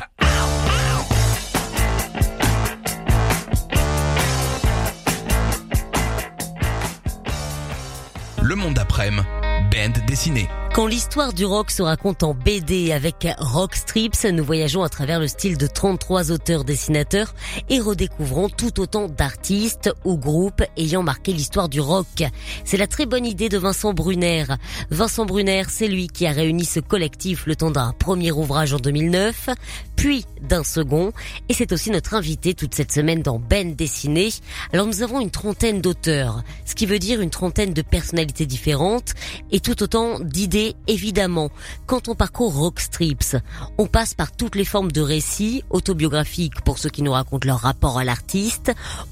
Le 8.44 8.56
monde 8.56 8.76
d'après-midi, 8.76 9.26
band 9.72 10.06
dessiné. 10.08 10.48
Quand 10.78 10.86
l'histoire 10.86 11.34
du 11.34 11.44
rock 11.44 11.72
se 11.72 11.82
raconte 11.82 12.22
en 12.22 12.36
BD 12.36 12.92
avec 12.92 13.28
Rock 13.40 13.74
Strips, 13.74 14.26
nous 14.26 14.44
voyageons 14.44 14.84
à 14.84 14.90
travers 14.90 15.20
le 15.20 15.28
style 15.28 15.58
de 15.58 15.66
33 15.66 16.32
auteurs-dessinateurs 16.32 17.34
et 17.68 17.80
redécouvrons 17.80 18.48
tout 18.48 18.80
autant 18.80 19.08
d'artistes 19.08 19.90
ou 20.06 20.18
groupes 20.18 20.62
ayant 20.78 21.02
marqué 21.02 21.34
l'histoire 21.34 21.68
du 21.68 21.82
rock. 21.82 22.24
C'est 22.64 22.78
la 22.78 22.86
très 22.86 23.08
bonne 23.08 23.26
idée 23.26 23.50
de 23.50 23.58
Vincent 23.58 23.92
Brunner. 23.92 24.46
Vincent 24.92 25.26
Brunner, 25.26 25.64
c'est 25.68 25.88
lui 25.88 26.10
qui 26.10 26.28
a 26.28 26.32
réuni 26.32 26.64
ce 26.64 26.80
collectif 26.80 27.48
le 27.48 27.56
temps 27.56 27.72
d'un 27.72 27.94
premier 27.94 28.32
ouvrage 28.32 28.72
en 28.76 28.78
2009, 28.78 29.50
puis 29.96 30.26
d'un 30.42 30.64
second, 30.64 31.12
et 31.50 31.56
c'est 31.56 31.72
aussi 31.72 31.90
notre 31.90 32.14
invité 32.14 32.54
toute 32.54 32.76
cette 32.76 32.92
semaine 32.92 33.24
dans 33.24 33.40
Ben 33.40 33.76
Dessiné. 33.76 34.30
Alors 34.72 34.86
nous 34.86 35.02
avons 35.02 35.20
une 35.20 35.32
trentaine 35.32 35.82
d'auteurs, 35.82 36.44
ce 36.66 36.76
qui 36.76 36.86
veut 36.86 37.00
dire 37.00 37.20
une 37.20 37.32
trentaine 37.32 37.74
de 37.74 37.82
personnalités 37.82 38.46
différentes 38.46 39.16
et 39.52 39.60
tout 39.60 39.82
autant 39.82 40.20
d'idées 40.20 40.67
évidemment, 40.88 41.50
quand 41.86 42.08
on 42.08 42.16
parcourt 42.16 42.54
Rockstrips, 42.54 43.36
on 43.78 43.88
passe 43.88 44.14
par 44.14 44.32
toutes 44.32 44.56
les 44.56 44.66
formes 44.66 44.92
de 44.92 45.02
récits 45.02 45.64
autobiographiques 45.70 46.62
pour 46.62 46.78
ceux 46.78 46.90
qui 46.90 47.02
nous 47.02 47.12
racontent 47.12 47.48
leur 47.48 47.60
rapport 47.60 47.98
à 47.98 48.04
l'artiste 48.04 48.72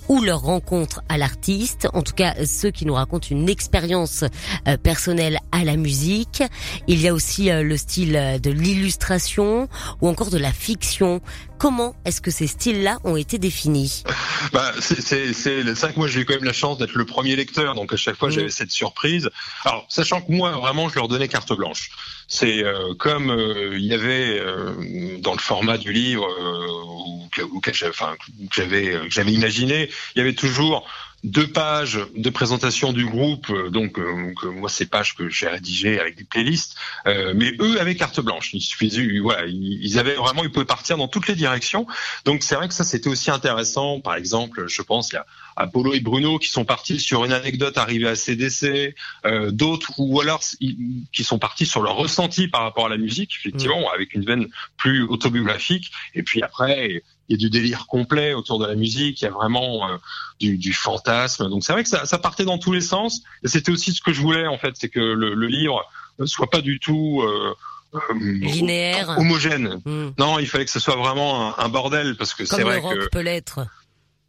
ou 0.10 0.22
leur 0.22 0.42
rencontre 0.42 1.02
à 1.10 1.18
l'artiste, 1.18 1.88
en 1.94 2.02
tout 2.02 2.14
cas 2.14 2.34
ceux 2.46 2.72
qui 2.72 2.86
nous 2.86 2.94
racontent 2.94 3.28
une 3.30 3.50
expérience 3.50 4.24
euh, 4.68 4.78
personnelle 4.78 5.40
à 5.52 5.64
la 5.64 5.76
musique. 5.76 6.44
Il 6.88 7.02
y 7.02 7.08
a 7.08 7.14
aussi 7.14 7.50
euh, 7.50 7.64
le 7.64 7.78
style 7.78 8.16
euh, 8.16 8.40
de 8.40 8.52
l'illustration 8.52 9.68
ou 10.02 10.08
encore 10.08 10.30
de 10.30 10.38
la 10.38 10.52
fiction. 10.52 11.22
Comment 11.58 11.96
est-ce 12.06 12.22
que 12.22 12.32
ces 12.32 12.48
styles-là 12.48 13.00
ont 13.04 13.16
été 13.16 13.38
définis 13.38 14.04
bah, 14.52 14.74
C'est 14.80 15.34
ça 15.76 15.92
que 15.92 16.00
moi 16.00 16.08
j'ai 16.08 16.22
eu 16.22 16.26
quand 16.26 16.36
même 16.36 16.44
la 16.44 16.54
chance 16.54 16.78
d'être 16.78 16.96
le 16.96 17.06
premier 17.06 17.36
lecteur, 17.36 17.76
donc 17.76 17.94
à 17.94 17.98
chaque 17.98 18.16
fois 18.16 18.30
mmh. 18.30 18.32
j'avais 18.32 18.50
cette 18.50 18.72
surprise. 18.72 19.30
Alors 19.64 19.86
sachant 19.90 20.22
que 20.22 20.32
moi 20.32 20.52
vraiment 20.52 20.90
je 20.90 20.96
leur 20.96 21.08
donnais 21.08 21.28
carte 21.28 21.54
blanche. 21.54 21.90
C'est 22.28 22.64
euh, 22.64 22.94
comme 22.98 23.30
euh, 23.30 23.78
il 23.78 23.86
y 23.86 23.94
avait 23.94 24.40
euh, 24.40 25.18
dans 25.20 25.34
le 25.34 25.40
format 25.40 25.78
du 25.78 25.94
livre 25.94 26.28
ou 27.06 27.28
que, 27.62 27.74
j'avais 27.74 27.92
enfin, 27.92 28.16
j'avais 28.52 29.32
imaginé, 29.32 29.90
il 30.16 30.20
y 30.20 30.22
avait 30.22 30.34
toujours 30.34 30.88
deux 31.26 31.48
pages 31.48 32.00
de 32.16 32.30
présentation 32.30 32.94
du 32.94 33.06
groupe, 33.06 33.52
donc, 33.70 33.98
moi 34.44 34.70
ces 34.70 34.86
pages 34.86 35.16
que 35.16 35.30
j'ai 35.30 35.48
rédigées 35.48 36.00
avec 36.00 36.16
des 36.18 36.24
playlists, 36.24 36.76
mais 37.06 37.54
eux 37.60 37.80
avaient 37.80 37.96
carte 37.96 38.20
blanche. 38.22 38.54
Il 38.54 38.62
suffisait, 38.62 39.20
voilà, 39.20 39.46
ils 39.48 40.00
avaient 40.00 40.16
vraiment, 40.16 40.44
ils 40.44 40.52
pouvaient 40.52 40.66
partir 40.66 40.98
dans 40.98 41.08
toutes 41.08 41.28
les 41.28 41.36
directions. 41.36 41.88
Donc 42.26 42.44
c'est 42.44 42.56
vrai 42.56 42.68
que 42.68 42.74
ça 42.74 42.84
c'était 42.84 43.10
aussi 43.10 43.32
intéressant. 43.32 44.00
Par 44.00 44.16
exemple, 44.16 44.68
je 44.68 44.82
pense 44.82 45.12
il 45.12 45.16
y 45.16 45.18
a 45.18 45.26
Apollo 45.56 45.94
et 45.94 46.00
Bruno 46.00 46.38
qui 46.38 46.50
sont 46.50 46.66
partis 46.66 47.00
sur 47.00 47.26
une 47.26 47.32
anecdote 47.32 47.78
arrivée 47.78 48.08
à 48.08 48.16
CDC, 48.16 48.96
euh, 49.26 49.52
d'autres 49.52 49.94
ou 49.98 50.20
alors 50.22 50.42
qui 51.14 51.24
sont 51.24 51.40
partis 51.40 51.66
sur 51.66 51.82
leur 51.82 51.96
ressenti 51.96 52.48
par 52.48 52.62
rapport 52.62 52.88
à 52.88 52.90
la 52.90 52.98
musique, 52.98 53.36
effectivement, 53.40 53.82
mm. 53.82 53.96
avec 53.96 54.14
une 54.14 54.26
veine 54.26 54.48
plus 54.78 55.04
autobiographique. 55.04 55.92
Et 56.14 56.24
puis 56.24 56.42
après, 56.42 57.04
il 57.28 57.34
y 57.34 57.36
a 57.36 57.38
du 57.38 57.50
délire 57.50 57.88
complet 57.88 58.34
autour 58.34 58.60
de 58.60 58.66
la 58.66 58.76
musique, 58.76 59.22
il 59.22 59.26
y 59.26 59.28
a 59.28 59.32
vraiment 59.32 59.90
euh, 59.90 59.98
du, 60.40 60.58
du, 60.58 60.74
fantasme. 60.74 61.50
Donc 61.50 61.64
c'est 61.64 61.74
vrai 61.74 61.84
que 61.84 61.90
ça, 61.90 62.06
ça, 62.06 62.18
partait 62.18 62.46
dans 62.46 62.58
tous 62.58 62.72
les 62.72 62.82
sens. 62.82 63.22
Et 63.44 63.48
c'était 63.48 63.72
aussi 63.72 63.94
ce 63.94 64.02
que 64.02 64.14
je 64.14 64.22
voulais 64.22 64.48
en 64.48 64.58
fait, 64.58 64.76
c'est 64.76 64.90
que 64.90 65.00
le, 65.00 65.34
le, 65.34 65.48
livre 65.48 65.84
soit 66.26 66.50
pas 66.50 66.62
du 66.62 66.80
tout 66.80 67.22
euh, 67.24 67.56
euh 67.96 68.00
linéaire, 68.20 69.16
homogène. 69.18 69.82
Mm. 69.86 70.10
Non, 70.18 70.40
il 70.40 70.48
fallait 70.48 70.66
que 70.66 70.72
ce 70.72 70.80
soit 70.80 70.96
vraiment 70.96 71.50
un, 71.50 71.66
un 71.66 71.70
bordel 71.70 72.16
parce 72.16 72.34
que 72.34 72.46
c'est 72.46 72.62
vrai 72.62 72.78
le 72.78 72.82
rock 72.82 73.00
que 73.00 73.10
peut 73.10 73.22
l'être. 73.22 73.62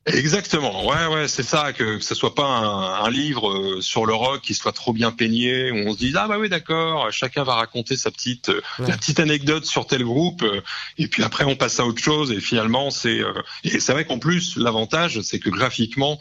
Exactement, 0.07 0.87
ouais, 0.87 1.07
ouais, 1.07 1.27
c'est 1.27 1.43
ça, 1.43 1.73
que, 1.73 1.97
que 1.97 2.05
ce 2.05 2.15
soit 2.15 2.37
pas 2.37 2.45
un, 2.45 3.05
un, 3.05 3.11
livre 3.11 3.51
euh, 3.51 3.81
sur 3.81 4.07
le 4.07 4.15
rock 4.15 4.41
qui 4.41 4.55
soit 4.55 4.71
trop 4.71 4.93
bien 4.93 5.11
peigné, 5.11 5.73
où 5.73 5.89
on 5.89 5.95
se 5.95 5.99
dit 5.99 6.13
ah 6.15 6.29
bah 6.29 6.39
oui 6.39 6.49
d'accord, 6.49 7.11
chacun 7.11 7.43
va 7.43 7.57
raconter 7.57 7.97
sa 7.97 8.13
petite 8.13 8.51
euh, 8.51 8.61
petite 8.79 9.19
anecdote 9.19 9.65
sur 9.65 9.89
tel 9.89 10.05
groupe, 10.05 10.43
euh, 10.43 10.61
et 10.97 11.09
puis 11.09 11.25
après 11.25 11.43
on 11.45 11.57
passe 11.57 11.81
à 11.81 11.87
autre 11.87 12.01
chose, 12.01 12.31
et 12.31 12.41
finalement 12.41 12.91
c'est 12.91 13.21
et 13.65 13.81
c'est 13.81 13.93
vrai 13.93 14.05
qu'en 14.05 14.21
plus 14.21 14.57
l'avantage 14.57 15.23
c'est 15.23 15.41
que 15.41 15.51
graphiquement 15.51 16.21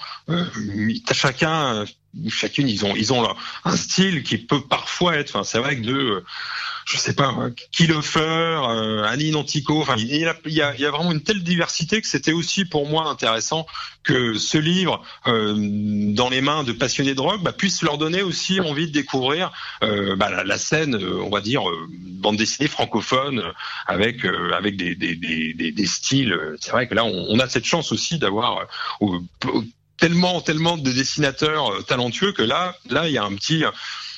chacun 1.11 1.85
chacune 2.27 2.67
ils 2.67 2.85
ont 2.85 2.95
ils 2.95 3.13
ont 3.13 3.35
un 3.65 3.77
style 3.77 4.23
qui 4.23 4.39
peut 4.39 4.61
parfois 4.61 5.15
être, 5.15 5.29
enfin 5.29 5.43
c'est 5.43 5.59
vrai 5.59 5.75
que 5.75 5.83
de 5.83 6.23
je 6.85 6.97
sais 6.97 7.13
pas, 7.13 7.35
Kilofer, 7.71 8.19
euh, 8.21 9.03
Annie 9.05 9.31
Nantico. 9.31 9.81
Enfin, 9.81 9.95
il 9.97 10.15
y, 10.15 10.61
a, 10.61 10.91
vraiment 10.91 11.11
une 11.11 11.23
telle 11.23 11.41
diversité 11.41 11.99
que 11.99 12.07
c'était 12.07 12.31
aussi 12.31 12.63
pour 12.63 12.87
moi 12.87 13.09
intéressant 13.09 13.65
que 14.03 14.35
ce 14.35 14.59
livre, 14.59 15.01
euh, 15.25 15.55
dans 16.13 16.29
les 16.29 16.41
mains 16.41 16.63
de 16.63 16.71
passionnés 16.71 17.15
de 17.15 17.21
rock, 17.21 17.41
bah, 17.41 17.53
puisse 17.53 17.81
leur 17.81 17.97
donner 17.97 18.21
aussi 18.21 18.59
envie 18.59 18.85
de 18.85 18.91
découvrir 18.91 19.51
euh, 19.83 20.15
bah, 20.15 20.43
la, 20.43 20.57
scène, 20.59 20.95
euh, 20.95 21.23
on 21.23 21.31
va 21.31 21.41
dire, 21.41 21.63
bande 21.89 22.37
dessinée 22.37 22.69
francophone, 22.69 23.41
avec 23.87 24.23
avec 24.23 24.77
des, 24.77 24.93
des, 24.93 25.15
des, 25.15 25.71
des 25.71 25.85
styles. 25.87 26.39
C'est 26.61 26.69
vrai 26.69 26.87
que 26.87 26.93
là, 26.93 27.03
on, 27.03 27.25
on, 27.29 27.39
a 27.39 27.49
cette 27.49 27.65
chance 27.65 27.91
aussi 27.91 28.19
d'avoir 28.19 28.67
tellement 29.97 30.39
tellement 30.41 30.77
de 30.77 30.91
dessinateurs 30.91 31.83
talentueux 31.85 32.31
que 32.31 32.43
là, 32.43 32.75
là, 32.91 33.07
il 33.07 33.13
y 33.13 33.17
a 33.17 33.23
un 33.23 33.33
petit 33.33 33.63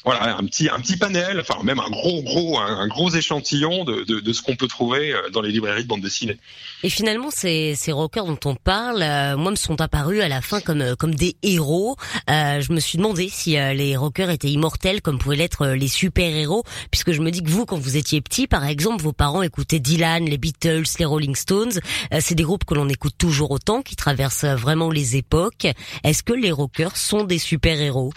voilà 0.08 0.38
un 0.38 0.46
petit 0.46 0.70
un 0.70 0.80
petit 0.80 0.96
panel, 0.96 1.42
enfin 1.42 1.62
même 1.64 1.80
un 1.80 1.90
gros 1.90 2.22
gros 2.22 2.58
un, 2.60 2.88
gros 2.88 3.10
échantillon 3.10 3.84
de, 3.84 4.06
de, 4.06 4.22
de 4.22 4.34
ce 4.34 4.42
qu'on 4.42 4.56
peut 4.56 4.70
trouver 4.70 5.12
euh, 5.12 5.30
dans 5.32 5.42
les 5.42 5.52
librairies 5.52 5.84
de 5.84 5.88
bande 5.90 6.00
dessinée. 6.00 6.38
Et 6.82 6.90
finalement, 6.90 7.30
ces, 7.30 7.76
ces 7.76 7.92
rockers 7.92 8.26
dont 8.26 8.40
on 8.46 8.56
parle, 8.56 9.02
euh, 9.02 9.36
moi, 9.36 9.52
me 9.52 9.58
sont 9.58 9.82
apparus 9.82 10.22
à 10.22 10.30
la 10.30 10.42
fin 10.42 10.62
comme 10.62 10.82
euh, 10.82 10.96
comme 10.96 11.14
des 11.14 11.36
héros. 11.44 11.98
Euh, 12.30 12.62
je 12.62 12.72
me 12.72 12.80
suis 12.80 12.98
demandé 12.98 13.28
si 13.28 13.58
les 13.58 13.98
rockers 13.98 14.30
étaient 14.30 14.50
immortels 14.50 15.02
comme 15.02 15.20
pouvaient 15.20 15.36
l'être 15.36 15.68
les 15.68 15.90
super 15.90 16.34
héros, 16.34 16.64
puisque 16.90 17.12
je 17.12 17.20
me 17.20 17.30
dis 17.30 17.44
que 17.44 17.50
vous, 17.50 17.66
quand 17.66 17.78
vous 17.78 17.98
étiez 17.98 18.22
petit, 18.22 18.48
par 18.48 18.66
exemple, 18.66 19.04
vos 19.04 19.12
parents 19.12 19.42
écoutaient 19.42 19.80
Dylan, 19.80 20.24
les 20.24 20.38
Beatles, 20.38 20.86
les 21.00 21.06
Rolling 21.06 21.36
Stones. 21.36 21.82
c'est 22.22 22.36
des 22.36 22.44
groupes 22.44 22.64
que 22.64 22.76
l'on 22.76 22.88
écoute 22.88 23.16
toujours 23.18 23.52
autant, 23.52 23.82
qui 23.82 23.98
traversent 23.98 24.46
vraiment 24.46 24.90
les 24.90 25.18
époques. 25.18 25.68
Est-ce 26.06 26.24
que 26.24 26.34
les 26.34 26.52
rockers 26.52 26.96
sont 26.96 27.26
des 27.26 27.40
super 27.40 27.82
héros 27.82 28.14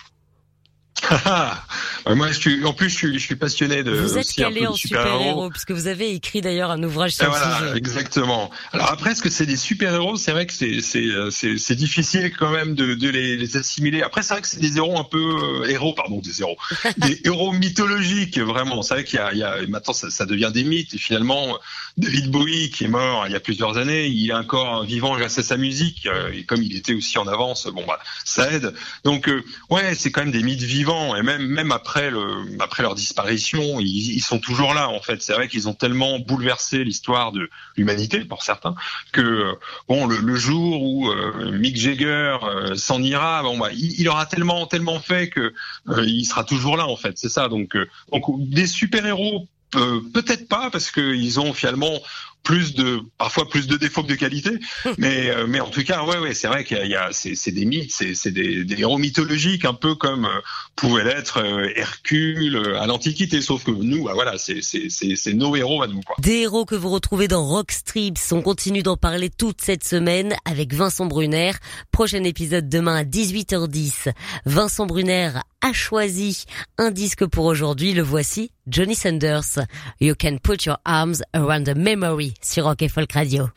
Moi, 2.06 2.28
je 2.28 2.38
suis, 2.38 2.64
en 2.64 2.72
plus, 2.72 2.88
je 2.88 2.94
suis, 2.94 3.14
je 3.14 3.24
suis 3.24 3.36
passionné 3.36 3.82
de. 3.82 3.92
Vous 3.92 4.18
êtes 4.18 4.32
calé 4.32 4.66
en 4.66 4.74
super-héros, 4.74 5.50
puisque 5.50 5.72
vous 5.72 5.86
avez 5.86 6.14
écrit 6.14 6.40
d'ailleurs 6.40 6.70
un 6.70 6.82
ouvrage 6.82 7.12
sur 7.12 7.28
voilà, 7.28 7.58
sujet. 7.58 7.76
Exactement. 7.76 8.50
Alors 8.72 8.90
après, 8.90 9.12
est-ce 9.12 9.22
que 9.22 9.30
c'est 9.30 9.46
des 9.46 9.56
super-héros? 9.56 10.16
C'est 10.16 10.32
vrai 10.32 10.46
que 10.46 10.52
c'est, 10.52 10.80
c'est, 10.80 11.08
c'est, 11.30 11.58
c'est 11.58 11.74
difficile 11.74 12.32
quand 12.36 12.50
même 12.50 12.74
de, 12.74 12.94
de 12.94 13.08
les, 13.08 13.36
les, 13.36 13.56
assimiler. 13.56 14.02
Après, 14.02 14.22
c'est 14.22 14.34
vrai 14.34 14.42
que 14.42 14.48
c'est 14.48 14.60
des 14.60 14.76
héros 14.76 14.98
un 14.98 15.04
peu 15.04 15.18
euh, 15.62 15.68
héros, 15.68 15.92
pardon, 15.94 16.20
des 16.20 16.40
héros, 16.40 16.56
des 16.98 17.20
héros 17.24 17.52
mythologiques 17.52 18.38
vraiment. 18.38 18.82
C'est 18.82 18.94
vrai 18.94 19.04
qu'il 19.04 19.18
y 19.18 19.22
a, 19.22 19.32
il 19.32 19.38
y 19.38 19.42
a 19.42 19.56
maintenant 19.68 19.94
ça, 19.94 20.10
ça, 20.10 20.26
devient 20.26 20.50
des 20.52 20.64
mythes. 20.64 20.94
Et 20.94 20.98
finalement, 20.98 21.58
David 21.96 22.30
Bowie, 22.30 22.70
qui 22.70 22.84
est 22.84 22.88
mort 22.88 23.26
il 23.26 23.32
y 23.32 23.36
a 23.36 23.40
plusieurs 23.40 23.78
années, 23.78 24.06
il 24.06 24.30
est 24.30 24.34
encore 24.34 24.84
vivant 24.84 25.16
grâce 25.16 25.38
à 25.38 25.42
sa 25.42 25.56
musique. 25.56 26.06
Euh, 26.06 26.32
et 26.32 26.44
comme 26.44 26.62
il 26.62 26.76
était 26.76 26.94
aussi 26.94 27.18
en 27.18 27.26
avance, 27.26 27.66
bon 27.66 27.84
bah, 27.86 27.98
ça 28.24 28.50
aide. 28.52 28.74
Donc 29.04 29.28
euh, 29.28 29.44
ouais, 29.70 29.94
c'est 29.94 30.10
quand 30.10 30.22
même 30.22 30.30
des 30.30 30.42
mythes 30.42 30.62
vivants 30.62 31.16
et 31.16 31.22
même 31.22 31.46
même 31.46 31.72
après 31.72 32.10
le 32.10 32.22
après 32.60 32.82
leur 32.82 32.94
disparition, 32.94 33.80
ils, 33.80 34.14
ils 34.14 34.22
sont 34.22 34.38
toujours 34.38 34.74
là 34.74 34.88
en 34.88 35.00
fait. 35.00 35.22
C'est 35.22 35.32
vrai 35.32 35.48
qu'ils 35.48 35.68
ont 35.68 35.74
tellement 35.74 36.18
bouleversé 36.18 36.84
l'histoire 36.84 37.32
de 37.32 37.48
l'humanité 37.76 38.20
pour 38.20 38.42
certains 38.42 38.74
que 39.12 39.54
bon 39.88 40.06
le, 40.06 40.18
le 40.18 40.36
jour 40.36 40.82
où 40.82 41.10
euh, 41.10 41.52
Mick 41.52 41.76
Jagger 41.76 42.36
euh, 42.42 42.74
s'en 42.74 43.02
ira, 43.02 43.42
bon 43.42 43.58
bah 43.58 43.68
il, 43.72 44.00
il, 44.00 44.08
aura 44.08 44.26
tellement 44.26 44.66
tellement 44.66 45.00
fait 45.00 45.28
que 45.28 45.52
euh, 45.88 46.04
il 46.04 46.24
sera 46.24 46.44
toujours 46.44 46.76
là 46.76 46.86
en 46.86 46.96
fait. 46.96 47.18
C'est 47.18 47.28
ça 47.28 47.48
donc 47.48 47.76
donc 48.12 48.24
des 48.48 48.66
super 48.66 49.06
héros 49.06 49.46
peut-être 49.72 50.48
pas 50.48 50.70
parce 50.70 50.90
qu'ils 50.90 51.40
ont 51.40 51.52
finalement 51.52 52.00
plus 52.42 52.74
de 52.74 53.00
parfois 53.18 53.48
plus 53.48 53.66
de 53.66 53.76
défauts 53.76 54.02
que 54.02 54.08
de 54.08 54.14
qualité 54.14 54.58
mais 54.98 55.30
euh, 55.30 55.46
mais 55.46 55.60
en 55.60 55.68
tout 55.68 55.84
cas 55.84 56.04
ouais 56.04 56.18
ouais 56.18 56.34
c'est 56.34 56.48
vrai 56.48 56.64
qu'il 56.64 56.78
y 56.78 56.80
a, 56.80 56.86
y 56.86 56.94
a 56.94 57.10
c'est 57.12 57.50
des 57.50 57.64
mythes 57.64 57.92
c'est 57.92 58.14
c'est 58.14 58.30
des, 58.30 58.64
des, 58.64 58.80
héros 58.80 58.98
mythologiques 58.98 59.64
un 59.64 59.74
peu 59.74 59.94
comme 59.94 60.24
euh, 60.24 60.40
pouvait 60.74 61.04
l'être 61.04 61.38
euh, 61.38 61.68
Hercule 61.76 62.76
à 62.78 62.86
l'Antiquité. 62.86 63.40
Sauf 63.40 63.64
que 63.64 63.70
nous 63.70 64.04
bah, 64.04 64.12
voilà 64.14 64.38
c'est 64.38 64.62
c'est 64.62 64.88
c'est 64.88 65.34
nos 65.34 65.54
héros 65.54 65.82
à 65.82 65.86
nous 65.86 66.00
quoi. 66.00 66.16
Des 66.18 66.40
héros 66.40 66.64
que 66.64 66.74
vous 66.74 66.90
retrouvez 66.90 67.28
dans 67.28 67.44
Rock 67.44 67.72
Strips. 67.72 68.18
On 68.32 68.42
continue 68.42 68.82
d'en 68.82 68.96
parler 68.96 69.30
toute 69.30 69.60
cette 69.60 69.84
semaine 69.84 70.34
avec 70.44 70.72
Vincent 70.72 71.06
Brunner. 71.06 71.52
Prochain 71.92 72.24
épisode 72.24 72.68
demain 72.68 72.96
à 72.96 73.04
18h10 73.04 74.12
Vincent 74.46 74.86
Brunner 74.86 75.32
a 75.60 75.72
choisi 75.72 76.44
un 76.78 76.90
disque 76.90 77.26
pour 77.26 77.44
aujourd'hui. 77.44 77.92
Le 77.92 78.02
voici 78.02 78.50
Johnny 78.68 78.94
Sanders 78.94 79.58
You 79.98 80.14
Can 80.14 80.38
Put 80.38 80.66
Your 80.66 80.78
Arms 80.84 81.22
Around 81.34 81.66
the 81.66 81.74
Memory 81.74 82.34
sur 82.40 82.64
Rock 82.64 82.82
et 82.82 82.88
Folk 82.88 83.14
Radio. 83.14 83.50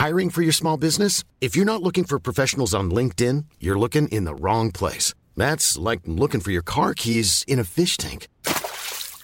Hiring 0.00 0.30
for 0.30 0.40
your 0.40 0.52
small 0.52 0.78
business? 0.78 1.24
If 1.42 1.54
you're 1.54 1.66
not 1.66 1.82
looking 1.82 2.04
for 2.04 2.18
professionals 2.18 2.72
on 2.72 2.90
LinkedIn, 2.90 3.44
you're 3.60 3.78
looking 3.78 4.08
in 4.08 4.24
the 4.24 4.34
wrong 4.34 4.72
place. 4.72 5.12
That's 5.36 5.76
like 5.76 6.00
looking 6.06 6.40
for 6.40 6.50
your 6.50 6.62
car 6.62 6.94
keys 6.94 7.44
in 7.46 7.58
a 7.58 7.64
fish 7.64 7.98
tank. 7.98 8.26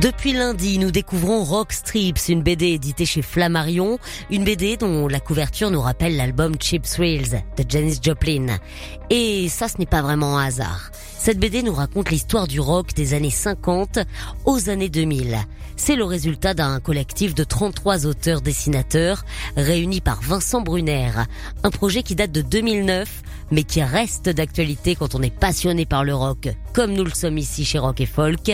Depuis 0.00 0.32
lundi, 0.32 0.78
nous 0.78 0.92
découvrons 0.92 1.42
Rock 1.42 1.72
Strips, 1.72 2.28
une 2.28 2.44
BD 2.44 2.66
éditée 2.66 3.04
chez 3.04 3.20
Flammarion, 3.20 3.98
une 4.30 4.44
BD 4.44 4.76
dont 4.76 5.08
la 5.08 5.18
couverture 5.18 5.72
nous 5.72 5.80
rappelle 5.80 6.16
l'album 6.16 6.54
Cheap 6.60 6.84
Thrills 6.84 7.42
de 7.56 7.64
Janis 7.68 7.98
Joplin. 8.00 8.58
Et 9.10 9.48
ça, 9.48 9.66
ce 9.66 9.78
n'est 9.78 9.86
pas 9.86 10.02
vraiment 10.02 10.38
un 10.38 10.46
hasard. 10.46 10.92
Cette 11.18 11.40
BD 11.40 11.64
nous 11.64 11.74
raconte 11.74 12.10
l'histoire 12.10 12.46
du 12.46 12.60
rock 12.60 12.94
des 12.94 13.12
années 13.12 13.30
50 13.30 13.98
aux 14.44 14.70
années 14.70 14.88
2000. 14.88 15.36
C'est 15.76 15.96
le 15.96 16.04
résultat 16.04 16.54
d'un 16.54 16.78
collectif 16.78 17.34
de 17.34 17.42
33 17.42 18.06
auteurs-dessinateurs 18.06 19.24
réunis 19.56 20.00
par 20.00 20.20
Vincent 20.22 20.60
Brunner. 20.60 21.10
Un 21.64 21.70
projet 21.70 22.04
qui 22.04 22.14
date 22.14 22.30
de 22.30 22.42
2009, 22.42 23.22
mais 23.50 23.64
qui 23.64 23.82
reste 23.82 24.28
d'actualité 24.28 24.94
quand 24.94 25.14
on 25.14 25.22
est 25.22 25.34
passionné 25.34 25.86
par 25.86 26.04
le 26.04 26.14
rock, 26.14 26.48
comme 26.72 26.92
nous 26.92 27.04
le 27.04 27.10
sommes 27.10 27.38
ici 27.38 27.64
chez 27.64 27.78
Rock 27.78 28.00
et 28.00 28.06
Folk. 28.06 28.48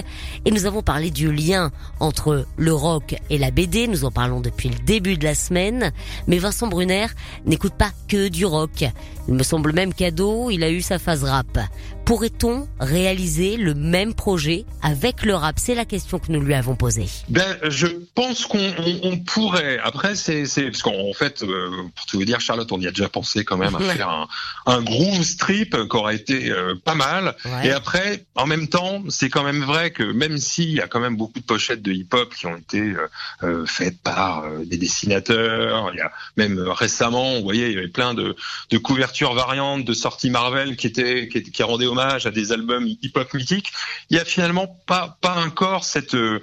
Et 0.44 0.50
nous 0.50 0.66
avons 0.66 0.82
parlé 0.82 1.10
du 1.10 1.30
lien 1.34 1.70
entre 2.00 2.46
le 2.56 2.72
rock 2.72 3.16
et 3.30 3.38
la 3.38 3.50
BD. 3.50 3.88
Nous 3.88 4.04
en 4.04 4.10
parlons 4.10 4.40
depuis 4.40 4.68
le 4.68 4.78
début 4.84 5.16
de 5.18 5.24
la 5.24 5.34
semaine. 5.34 5.92
Mais 6.26 6.38
Vincent 6.38 6.68
Brunner 6.68 7.06
n'écoute 7.44 7.74
pas 7.74 7.90
que 8.08 8.28
du 8.28 8.46
rock. 8.46 8.84
Il 9.28 9.34
me 9.34 9.42
semble 9.42 9.72
même 9.72 9.94
cadeau, 9.94 10.50
il 10.50 10.64
a 10.64 10.70
eu 10.70 10.80
sa 10.80 10.98
phase 10.98 11.24
rap. 11.24 11.58
Pourrait-on 12.04 12.68
réaliser 12.80 13.56
le 13.56 13.72
même 13.72 14.12
projet 14.12 14.66
avec 14.82 15.22
le 15.24 15.34
rap? 15.34 15.58
C'est 15.58 15.74
la 15.74 15.86
question 15.86 16.18
que 16.18 16.30
nous 16.30 16.40
lui 16.42 16.52
avons 16.52 16.76
posée. 16.76 17.06
Ben, 17.30 17.56
je 17.62 17.86
pense 18.14 18.44
qu'on 18.44 19.16
pourrait. 19.26 19.78
Après, 19.82 20.14
c'est 20.14 20.44
parce 20.44 20.82
qu'en 20.82 21.14
fait, 21.14 21.42
euh, 21.42 21.70
pour 21.96 22.04
tout 22.04 22.18
vous 22.18 22.26
dire, 22.26 22.40
Charlotte, 22.40 22.70
on 22.72 22.78
y 22.78 22.86
a 22.86 22.90
déjà 22.90 23.08
pensé 23.08 23.46
quand 23.46 23.56
même 23.56 23.74
à 23.74 23.78
faire 23.94 24.10
un, 24.10 24.28
un 24.66 24.82
groove 24.82 25.22
strip 25.22 25.70
qui 25.88 25.96
aurait 25.96 26.16
été 26.16 26.50
euh, 26.50 26.74
pas 26.84 26.94
mal. 26.94 27.36
Et 27.62 27.70
après, 27.70 28.26
en 28.34 28.46
même 28.46 28.68
temps, 28.68 29.02
c'est 29.08 29.30
quand 29.30 29.42
même 29.42 29.62
vrai 29.62 29.90
que 29.90 30.02
même 30.02 30.36
s'il 30.36 30.72
y 30.72 30.80
a 30.82 30.88
quand 30.88 31.00
même 31.00 31.16
beaucoup 31.16 31.40
de 31.40 31.44
pochettes 31.46 31.80
de 31.80 31.92
hip-hop 31.92 32.34
qui 32.34 32.46
ont 32.46 32.56
été 32.58 32.94
euh, 33.42 33.64
faites 33.64 33.98
par 34.02 34.44
des 34.66 34.76
dessinateurs, 34.76 35.90
il 35.94 35.96
y 35.96 36.02
a 36.02 36.12
même 36.36 36.58
récemment, 36.68 37.36
vous 37.36 37.44
voyez, 37.44 37.68
il 37.68 37.74
y 37.76 37.78
avait 37.78 37.88
plein 37.88 38.12
de, 38.12 38.36
de 38.68 38.78
couvertures 38.78 39.32
variantes 39.32 39.86
de 39.86 39.94
sorties 39.94 40.28
Marvel 40.28 40.76
qui 40.76 40.86
étaient 40.86 41.28
qui, 41.28 41.42
qui 41.42 41.62
rendaient 41.62 41.93
à 41.98 42.30
des 42.30 42.52
albums 42.52 42.86
hip-hop 42.86 43.32
mythiques, 43.34 43.72
il 44.10 44.16
y 44.16 44.20
a 44.20 44.24
finalement 44.24 44.66
pas 44.86 45.18
pas 45.20 45.36
encore 45.44 45.84
cette 45.84 46.14
euh, 46.14 46.40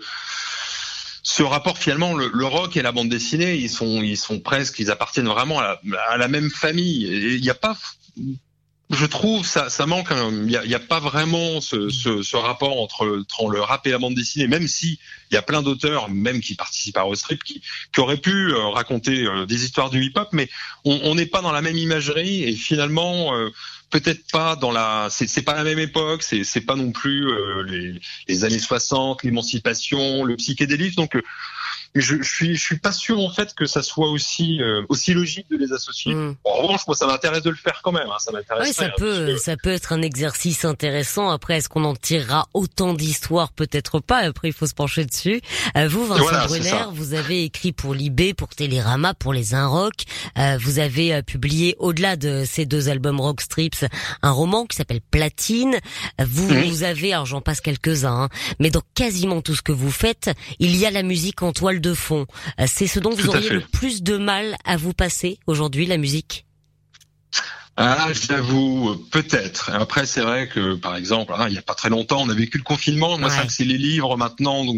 ce 1.23 1.43
rapport 1.43 1.77
finalement 1.77 2.15
le, 2.15 2.45
rock 2.45 2.77
et 2.77 2.81
la 2.81 2.91
bande 2.91 3.09
dessinée 3.09 3.55
ils 3.55 3.69
sont 3.69 4.01
ils 4.01 4.17
sont 4.17 4.39
presque 4.39 4.79
ils 4.79 4.89
appartiennent 4.89 5.27
vraiment 5.27 5.59
à 5.59 6.17
la, 6.17 6.27
même 6.27 6.49
famille. 6.49 7.05
Il 7.35 7.41
n'y 7.41 7.49
a 7.49 7.55
pas 7.55 7.77
je 8.89 9.05
trouve 9.05 9.45
ça 9.45 9.69
ça 9.69 9.85
manque 9.85 10.09
il 10.11 10.45
n'y 10.45 10.75
a, 10.75 10.79
pas 10.79 10.99
vraiment 10.99 11.61
ce, 11.61 11.89
ce, 11.89 12.35
rapport 12.35 12.81
entre, 12.81 13.23
entre 13.23 13.49
le 13.49 13.61
rap 13.61 13.85
et 13.87 13.91
la 13.91 13.99
bande 13.99 14.15
dessinée 14.15 14.47
même 14.47 14.67
si 14.67 14.99
il 15.29 15.35
y 15.35 15.37
a 15.37 15.41
plein 15.41 15.61
d'auteurs 15.61 16.09
même 16.09 16.41
qui 16.41 16.55
participent 16.55 16.97
à 16.97 17.03
Rostrip 17.03 17.43
qui, 17.43 17.61
qui 17.93 17.99
auraient 17.99 18.17
pu 18.17 18.51
euh, 18.51 18.67
raconter 18.69 19.25
euh, 19.25 19.45
des 19.45 19.63
histoires 19.63 19.91
du 19.91 20.03
hip 20.03 20.13
hop 20.15 20.29
mais 20.33 20.49
on 20.83 21.15
n'est 21.15 21.27
pas 21.27 21.41
dans 21.41 21.51
la 21.51 21.61
même 21.61 21.77
imagerie 21.77 22.43
et 22.43 22.53
finalement 22.53 23.31
peut-être 23.91 24.31
pas 24.31 24.55
dans 24.55 24.71
la, 24.71 25.07
c'est 25.11 25.41
pas 25.43 25.53
la 25.53 25.63
même 25.63 25.79
époque, 25.79 26.23
c'est 26.23 26.65
pas 26.65 26.75
non 26.75 26.91
plus 26.91 27.29
euh, 27.29 27.63
les, 27.63 27.99
les 28.27 28.43
années 28.45 28.59
60, 28.59 29.23
l'émancipation, 29.23 30.23
le 30.23 30.35
psychédélisme. 30.37 30.95
Donc 30.95 31.15
euh, 31.15 31.21
je, 31.95 32.21
je 32.21 32.29
suis 32.29 32.55
je 32.55 32.61
suis 32.61 32.77
pas 32.77 32.91
sûr 32.91 33.19
en 33.19 33.29
fait 33.29 33.53
que 33.53 33.65
ça 33.65 33.81
soit 33.81 34.09
aussi 34.09 34.61
euh, 34.61 34.83
aussi 34.89 35.13
logique 35.13 35.49
de 35.49 35.57
les 35.57 35.73
associer. 35.73 36.13
Mm. 36.13 36.35
en 36.43 36.53
revanche, 36.53 36.87
moi 36.87 36.95
ça 36.95 37.07
m'intéresse 37.07 37.43
de 37.43 37.49
le 37.49 37.55
faire 37.55 37.81
quand 37.83 37.91
même. 37.91 38.07
Hein, 38.09 38.19
ça 38.19 38.31
m'intéresse. 38.31 38.67
Oui, 38.67 38.73
ça 38.73 38.89
peut 38.89 39.37
ça 39.37 39.57
peut 39.57 39.71
être 39.71 39.93
un 39.93 40.01
exercice 40.01 40.65
intéressant. 40.65 41.29
Après, 41.29 41.57
est-ce 41.57 41.69
qu'on 41.69 41.83
en 41.83 41.95
tirera 41.95 42.47
autant 42.53 42.93
d'histoires? 42.93 43.51
Peut-être 43.51 43.99
pas. 43.99 44.19
Après, 44.19 44.49
il 44.49 44.53
faut 44.53 44.67
se 44.67 44.73
pencher 44.73 45.05
dessus. 45.05 45.41
Euh, 45.77 45.87
vous, 45.87 46.05
Vincent 46.05 46.47
Brunner, 46.47 46.85
vous 46.93 47.13
avez 47.13 47.43
écrit 47.43 47.71
pour 47.71 47.93
Libé, 47.93 48.33
pour 48.33 48.49
Télérama, 48.49 49.13
pour 49.13 49.33
les 49.33 49.53
Inrock. 49.53 49.93
Euh, 50.37 50.57
vous 50.61 50.79
avez 50.79 51.13
euh, 51.13 51.21
publié 51.21 51.75
au-delà 51.79 52.15
de 52.15 52.43
ces 52.45 52.65
deux 52.65 52.89
albums 52.89 53.19
Rock 53.19 53.41
Strips 53.41 53.85
un 54.21 54.31
roman 54.31 54.65
qui 54.65 54.77
s'appelle 54.77 55.01
Platine. 55.01 55.77
Vous, 56.19 56.47
vous 56.47 56.83
avez, 56.83 57.13
alors 57.13 57.25
j'en 57.25 57.41
passe 57.41 57.61
quelques-uns, 57.61 58.23
hein, 58.23 58.29
mais 58.59 58.69
dans 58.69 58.81
quasiment 58.95 59.41
tout 59.41 59.55
ce 59.55 59.61
que 59.61 59.71
vous 59.71 59.91
faites, 59.91 60.31
il 60.59 60.75
y 60.75 60.85
a 60.85 60.91
la 60.91 61.03
musique 61.03 61.41
en 61.41 61.51
toile 61.51 61.80
de 61.81 61.93
fond. 61.93 62.25
Euh, 62.59 62.65
c'est 62.67 62.87
ce 62.87 62.99
dont 62.99 63.11
vous 63.11 63.29
auriez 63.29 63.49
le 63.49 63.61
plus 63.61 64.03
de 64.03 64.17
mal 64.17 64.55
à 64.65 64.77
vous 64.77 64.93
passer 64.93 65.39
aujourd'hui, 65.47 65.85
la 65.85 65.97
musique? 65.97 66.45
Ah, 67.77 68.09
j'avoue, 68.13 68.95
peut-être. 69.11 69.71
Après, 69.73 70.05
c'est 70.05 70.21
vrai 70.21 70.49
que, 70.49 70.75
par 70.75 70.97
exemple, 70.97 71.33
hein, 71.35 71.45
il 71.47 71.53
n'y 71.53 71.57
a 71.57 71.61
pas 71.61 71.73
très 71.73 71.89
longtemps, 71.89 72.21
on 72.21 72.29
a 72.29 72.33
vécu 72.33 72.57
le 72.57 72.63
confinement. 72.63 73.17
Moi, 73.17 73.29
ça, 73.29 73.47
c'est 73.47 73.63
les 73.63 73.77
livres 73.77 74.17
maintenant. 74.17 74.65
Donc, 74.65 74.77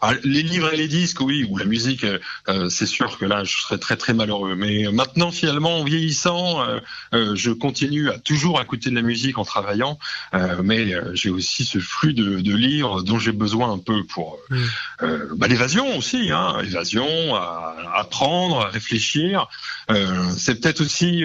ah, 0.00 0.12
les 0.24 0.42
livres 0.42 0.72
et 0.72 0.76
les 0.76 0.88
disques, 0.88 1.20
oui, 1.20 1.46
ou 1.48 1.58
la 1.58 1.66
musique, 1.66 2.04
euh, 2.04 2.68
c'est 2.70 2.86
sûr 2.86 3.18
que 3.18 3.26
là, 3.26 3.44
je 3.44 3.58
serais 3.58 3.76
très 3.76 3.96
très 3.96 4.14
malheureux. 4.14 4.56
Mais 4.56 4.90
maintenant, 4.90 5.30
finalement, 5.30 5.80
en 5.80 5.84
vieillissant, 5.84 6.62
euh, 6.62 6.80
euh, 7.14 7.36
je 7.36 7.50
continue 7.50 8.08
à 8.08 8.18
toujours 8.18 8.60
écouter 8.62 8.88
de 8.88 8.94
la 8.94 9.02
musique 9.02 9.36
en 9.36 9.44
travaillant, 9.44 9.98
mais 10.62 10.94
j'ai 11.12 11.30
aussi 11.30 11.64
ce 11.64 11.78
flux 11.78 12.14
de, 12.14 12.40
de 12.40 12.54
livres 12.56 13.02
dont 13.02 13.18
j'ai 13.18 13.32
besoin 13.32 13.72
un 13.72 13.78
peu 13.78 14.04
pour 14.04 14.38
mm. 14.50 14.64
Bah, 15.36 15.48
l'évasion 15.48 15.96
aussi, 15.96 16.30
hein, 16.30 16.56
l'évasion, 16.62 17.34
à, 17.34 17.74
apprendre, 17.94 18.60
à 18.60 18.68
réfléchir. 18.68 19.48
c'est 20.36 20.60
peut-être 20.60 20.80
aussi 20.80 21.24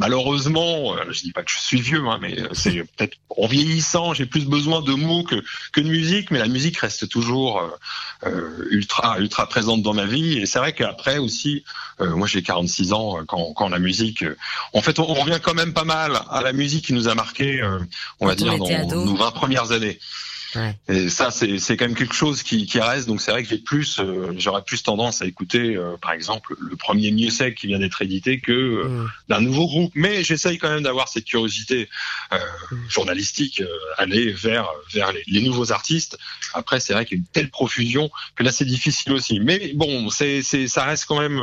malheureusement, 0.00 0.94
euh, 0.94 1.04
je 1.10 1.20
dis 1.20 1.32
pas 1.32 1.42
que 1.42 1.50
je 1.50 1.58
suis 1.58 1.80
vieux, 1.80 2.02
hein, 2.06 2.18
mais 2.20 2.40
euh, 2.40 2.48
c'est 2.52 2.84
peut-être 2.96 3.16
en 3.28 3.46
vieillissant, 3.46 4.14
j'ai 4.14 4.26
plus 4.26 4.46
besoin 4.46 4.80
de 4.80 4.92
mots 4.92 5.22
que, 5.22 5.36
que 5.72 5.80
de 5.80 5.88
musique, 5.88 6.30
mais 6.30 6.38
la 6.38 6.48
musique 6.48 6.78
reste 6.78 7.08
toujours 7.08 7.62
euh, 8.24 8.66
ultra 8.70 9.18
ultra 9.18 9.46
présente 9.48 9.82
dans 9.82 9.94
ma 9.94 10.06
vie. 10.06 10.38
Et 10.38 10.46
c'est 10.46 10.58
vrai 10.58 10.72
qu'après 10.72 11.18
aussi, 11.18 11.64
moi 11.98 12.26
j'ai 12.26 12.42
46 12.42 12.92
ans, 12.92 13.18
quand, 13.26 13.52
quand 13.52 13.68
la 13.68 13.78
musique, 13.78 14.24
en 14.72 14.80
fait, 14.80 14.98
on, 14.98 15.04
revient 15.04 15.38
quand 15.42 15.54
même 15.54 15.74
pas 15.74 15.84
mal 15.84 16.18
à 16.30 16.40
la 16.40 16.52
musique 16.52 16.86
qui 16.86 16.92
nous 16.94 17.08
a 17.08 17.14
marqué, 17.14 17.62
on 18.20 18.26
va 18.26 18.34
dire, 18.34 18.56
dans 18.56 19.04
nos 19.04 19.16
20 19.16 19.30
premières 19.32 19.72
années. 19.72 19.98
Et 20.88 21.08
ça, 21.08 21.30
c'est 21.30 21.76
quand 21.76 21.86
même 21.86 21.94
quelque 21.94 22.14
chose 22.14 22.42
qui, 22.42 22.66
qui 22.66 22.80
reste. 22.80 23.06
Donc 23.06 23.20
c'est 23.20 23.30
vrai 23.30 23.42
que 23.42 23.48
j'ai 23.48 23.58
plus, 23.58 23.98
euh, 24.00 24.32
j'aurais 24.36 24.62
plus 24.62 24.82
tendance 24.82 25.22
à 25.22 25.26
écouter, 25.26 25.76
euh, 25.76 25.96
par 26.00 26.12
exemple, 26.12 26.54
le 26.58 26.76
premier 26.76 27.10
Mieux 27.10 27.30
Sec 27.30 27.56
qui 27.56 27.66
vient 27.66 27.78
d'être 27.78 28.02
édité 28.02 28.40
que 28.40 28.52
euh, 28.52 28.88
mm. 28.88 29.10
d'un 29.28 29.40
nouveau 29.40 29.66
groupe. 29.66 29.92
Mais 29.94 30.24
j'essaye 30.24 30.58
quand 30.58 30.70
même 30.70 30.82
d'avoir 30.82 31.08
cette 31.08 31.24
curiosité 31.24 31.88
mm. 32.32 32.36
journalistique, 32.88 33.62
aller 33.98 34.32
vers 34.32 34.68
vers 34.92 35.12
les, 35.12 35.22
les, 35.26 35.42
nouveaux 35.42 35.72
artistes. 35.72 36.18
Après, 36.54 36.80
c'est 36.80 36.92
vrai 36.92 37.04
qu'il 37.04 37.18
y 37.18 37.20
a 37.20 37.22
une 37.22 37.26
telle 37.26 37.50
profusion 37.50 38.10
que 38.34 38.42
là, 38.42 38.52
c'est 38.52 38.64
difficile 38.64 39.12
aussi. 39.12 39.40
Mais 39.40 39.72
bon, 39.74 40.10
c'est 40.10 40.42
ça 40.42 40.84
reste 40.84 41.04
quand 41.06 41.20
même 41.20 41.40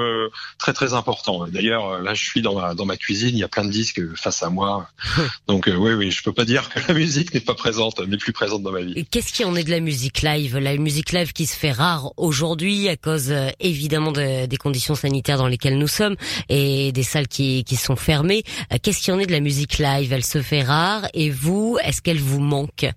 très 0.58 0.74
très 0.74 0.94
important. 0.94 1.48
D'ailleurs, 1.48 2.02
là, 2.02 2.14
je 2.14 2.26
suis 2.26 2.42
dans 2.42 2.56
ma 2.60 2.74
dans 2.74 2.86
ma 2.86 2.98
cuisine, 2.98 3.30
il 3.30 3.40
y 3.40 3.44
a 3.44 3.48
plein 3.48 3.66
de 3.66 3.72
disques 3.72 4.02
face 4.16 4.44
à 4.44 4.50
moi. 4.50 4.90
Donc 5.48 5.68
oui, 5.68 5.94
oui, 5.94 6.12
je 6.12 6.24
peux 6.24 6.34
pas 6.34 6.46
dire 6.46 6.70
que 6.70 6.80
la 6.88 6.94
musique 6.94 7.34
n'est 7.34 7.40
pas 7.40 7.56
présente, 7.56 8.00
mais 8.08 8.18
plus 8.18 8.34
présente 8.34 8.64
dans 8.64 8.72
ma 8.72 8.82
vie. 8.82 8.97
Qu'est-ce 9.04 9.32
qui 9.32 9.46
en 9.46 9.56
est 9.56 9.64
de 9.64 9.70
la 9.70 9.80
musique 9.80 10.24
live? 10.24 10.58
La 10.58 10.76
musique 10.78 11.12
live 11.12 11.32
qui 11.32 11.46
se 11.46 11.56
fait 11.56 11.72
rare 11.72 12.12
aujourd'hui 12.18 12.90
à 12.90 12.96
cause 12.96 13.32
euh, 13.32 13.50
évidemment 13.60 14.12
de, 14.12 14.48
des 14.48 14.58
conditions 14.58 14.96
sanitaires 14.96 15.38
dans 15.38 15.48
lesquelles 15.48 15.78
nous 15.78 15.88
sommes 15.88 16.16
et 16.50 16.92
des 16.92 17.04
salles 17.04 17.28
qui, 17.28 17.64
qui 17.64 17.76
sont 17.76 17.96
fermées. 17.96 18.44
Euh, 18.74 18.78
qu'est-ce 18.82 19.02
qui 19.02 19.12
en 19.12 19.20
est 19.20 19.28
de 19.28 19.32
la 19.32 19.40
musique 19.40 19.78
live? 19.78 20.12
Elle 20.14 20.26
se 20.26 20.42
fait 20.42 20.64
rare 20.64 21.08
et 21.14 21.30
vous, 21.30 21.78
est-ce 21.84 22.02
qu'elle 22.02 22.20
vous 22.20 22.40
manque? 22.40 22.88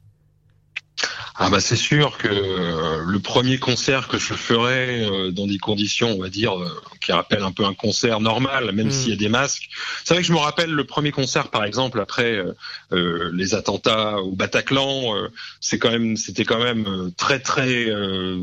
Ah 1.42 1.48
bah 1.48 1.60
c'est 1.60 1.76
sûr 1.76 2.18
que 2.18 2.28
euh, 2.28 3.02
le 3.06 3.18
premier 3.18 3.58
concert 3.58 4.08
que 4.08 4.18
je 4.18 4.34
ferai 4.34 5.04
euh, 5.04 5.30
dans 5.30 5.46
des 5.46 5.56
conditions, 5.56 6.10
on 6.10 6.20
va 6.20 6.28
dire, 6.28 6.60
euh, 6.60 6.68
qui 7.00 7.12
rappellent 7.12 7.42
un 7.44 7.50
peu 7.50 7.64
un 7.64 7.72
concert 7.72 8.20
normal, 8.20 8.72
même 8.72 8.88
mm. 8.88 8.90
s'il 8.90 9.08
y 9.08 9.12
a 9.14 9.16
des 9.16 9.30
masques. 9.30 9.70
C'est 10.04 10.12
vrai 10.12 10.22
que 10.22 10.28
je 10.28 10.34
me 10.34 10.38
rappelle 10.38 10.70
le 10.70 10.84
premier 10.84 11.12
concert, 11.12 11.48
par 11.48 11.64
exemple, 11.64 11.98
après 11.98 12.42
les 12.90 13.54
attentats 13.54 14.18
au 14.18 14.32
Bataclan. 14.32 15.14
c'est 15.60 15.78
quand 15.78 15.90
même, 15.90 16.16
c'était 16.18 16.44
quand 16.44 16.62
même 16.62 17.10
très 17.16 17.40
très 17.40 17.88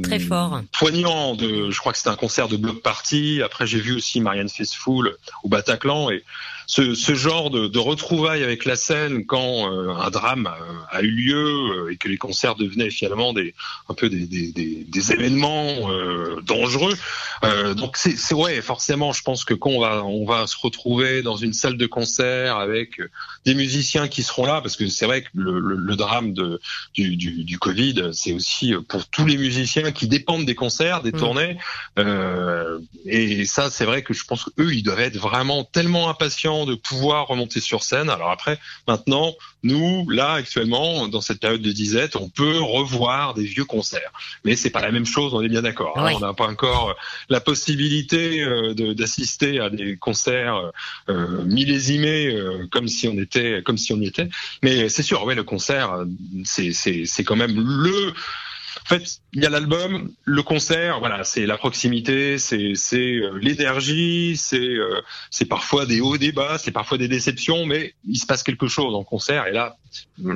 très 0.01 0.19
fort, 0.19 0.61
poignant. 0.77 1.35
De, 1.35 1.69
je 1.69 1.79
crois 1.79 1.91
que 1.91 1.99
c'était 1.99 2.09
un 2.09 2.15
concert 2.15 2.47
de 2.47 2.57
bloc 2.57 2.81
party. 2.81 3.41
Après, 3.43 3.67
j'ai 3.67 3.79
vu 3.79 3.95
aussi 3.95 4.21
Marianne 4.21 4.49
Faithfull 4.49 5.15
au 5.43 5.49
Bataclan 5.49 6.09
et 6.09 6.23
ce, 6.69 6.95
ce 6.95 7.15
genre 7.15 7.49
de, 7.49 7.67
de, 7.67 7.79
retrouvailles 7.79 8.43
avec 8.43 8.65
la 8.65 8.75
scène 8.75 9.25
quand 9.25 9.71
euh, 9.71 9.89
un 9.89 10.09
drame 10.09 10.51
a, 10.91 11.01
eu 11.01 11.09
lieu 11.09 11.37
euh, 11.37 11.91
et 11.91 11.95
que 11.95 12.09
les 12.09 12.17
concerts 12.17 12.55
devenaient 12.55 12.89
finalement 12.89 13.31
des 13.31 13.55
un 13.87 13.93
peu 13.93 14.09
des, 14.09 14.27
des, 14.27 14.51
des, 14.51 14.83
des 14.85 15.11
événements 15.13 15.89
euh, 15.89 16.41
dangereux. 16.45 16.93
donc 17.75 17.95
c'est 17.95 18.35
ouais 18.35 18.61
forcément 18.61 19.13
je 19.13 19.21
pense 19.21 19.45
que 19.45 19.53
quand 19.53 19.69
on 19.69 19.79
va 19.79 20.03
on 20.03 20.25
va 20.25 20.45
se 20.45 20.57
retrouver 20.61 21.21
dans 21.21 21.37
une 21.37 21.53
salle 21.53 21.77
de 21.77 21.85
concert 21.85 22.57
avec 22.57 22.99
des 23.45 23.55
musiciens 23.55 24.09
qui 24.09 24.21
seront 24.21 24.45
là 24.45 24.59
parce 24.59 24.75
que 24.75 24.87
c'est 24.87 25.05
vrai 25.05 25.21
que 25.21 25.29
le, 25.35 25.59
le, 25.59 25.75
le, 25.75 25.95
drame 25.95 26.33
de 26.33 26.59
du, 26.93 27.15
du, 27.15 27.45
du 27.45 27.59
Covid 27.59 28.09
c'est 28.11 28.33
aussi 28.33 28.73
pour 28.89 29.07
tous 29.07 29.25
les 29.25 29.37
musiciens 29.37 29.93
qui 29.93 30.07
dépendent 30.07 30.45
des 30.45 30.55
concerts 30.55 31.01
des 31.01 31.13
mmh. 31.13 31.17
tournées 31.17 31.57
et 33.05 33.45
ça 33.45 33.69
c'est 33.69 33.85
vrai 33.85 34.01
que 34.01 34.13
je 34.13 34.25
pense 34.25 34.43
qu'eux 34.43 34.73
ils 34.73 34.83
doivent 34.83 34.99
être 34.99 35.17
vraiment 35.17 35.63
tellement 35.63 36.09
impatients 36.09 36.56
de 36.65 36.75
pouvoir 36.75 37.27
remonter 37.27 37.59
sur 37.59 37.83
scène. 37.83 38.09
Alors 38.09 38.31
après, 38.31 38.59
maintenant, 38.87 39.33
nous, 39.63 40.09
là, 40.09 40.33
actuellement, 40.33 41.07
dans 41.07 41.21
cette 41.21 41.39
période 41.39 41.61
de 41.61 41.71
disette, 41.71 42.15
on 42.15 42.29
peut 42.29 42.59
revoir 42.59 43.33
des 43.33 43.45
vieux 43.45 43.65
concerts. 43.65 44.11
Mais 44.45 44.55
c'est 44.55 44.69
pas 44.69 44.81
la 44.81 44.91
même 44.91 45.05
chose, 45.05 45.33
on 45.33 45.41
est 45.41 45.49
bien 45.49 45.61
d'accord. 45.61 45.97
Hein. 45.97 46.13
On 46.15 46.19
n'a 46.19 46.33
pas 46.33 46.47
encore 46.47 46.89
euh, 46.89 46.93
la 47.29 47.39
possibilité 47.39 48.41
euh, 48.41 48.73
d'assister 48.93 49.59
à 49.59 49.69
des 49.69 49.97
concerts 49.97 50.71
euh, 51.09 51.43
millésimés 51.43 52.27
euh, 52.27 52.67
comme 52.71 52.87
si 52.87 53.07
on 53.07 53.17
était, 53.17 53.61
comme 53.63 53.77
si 53.77 53.93
on 53.93 53.97
y 53.97 54.07
était. 54.07 54.29
Mais 54.63 54.89
c'est 54.89 55.03
sûr, 55.03 55.23
ouais, 55.23 55.35
le 55.35 55.43
concert, 55.43 56.05
c'est, 56.45 57.23
quand 57.23 57.35
même 57.35 57.55
le 57.55 58.13
fait, 58.87 59.19
il 59.33 59.43
y 59.43 59.45
a 59.45 59.49
l'album, 59.49 60.11
le 60.23 60.43
concert, 60.43 60.99
voilà, 60.99 61.23
c'est 61.23 61.45
la 61.45 61.57
proximité, 61.57 62.37
c'est 62.37 62.73
euh, 62.93 63.37
l'énergie, 63.41 64.35
c'est 64.37 64.59
euh, 64.59 65.01
c'est 65.29 65.45
parfois 65.45 65.85
des 65.85 66.01
hauts, 66.01 66.17
des 66.17 66.31
bas, 66.31 66.57
c'est 66.57 66.71
parfois 66.71 66.97
des 66.97 67.07
déceptions, 67.07 67.65
mais 67.65 67.93
il 68.07 68.17
se 68.17 68.25
passe 68.25 68.43
quelque 68.43 68.67
chose 68.67 68.95
en 68.95 69.03
concert. 69.03 69.47
Et 69.47 69.51
là, 69.51 69.75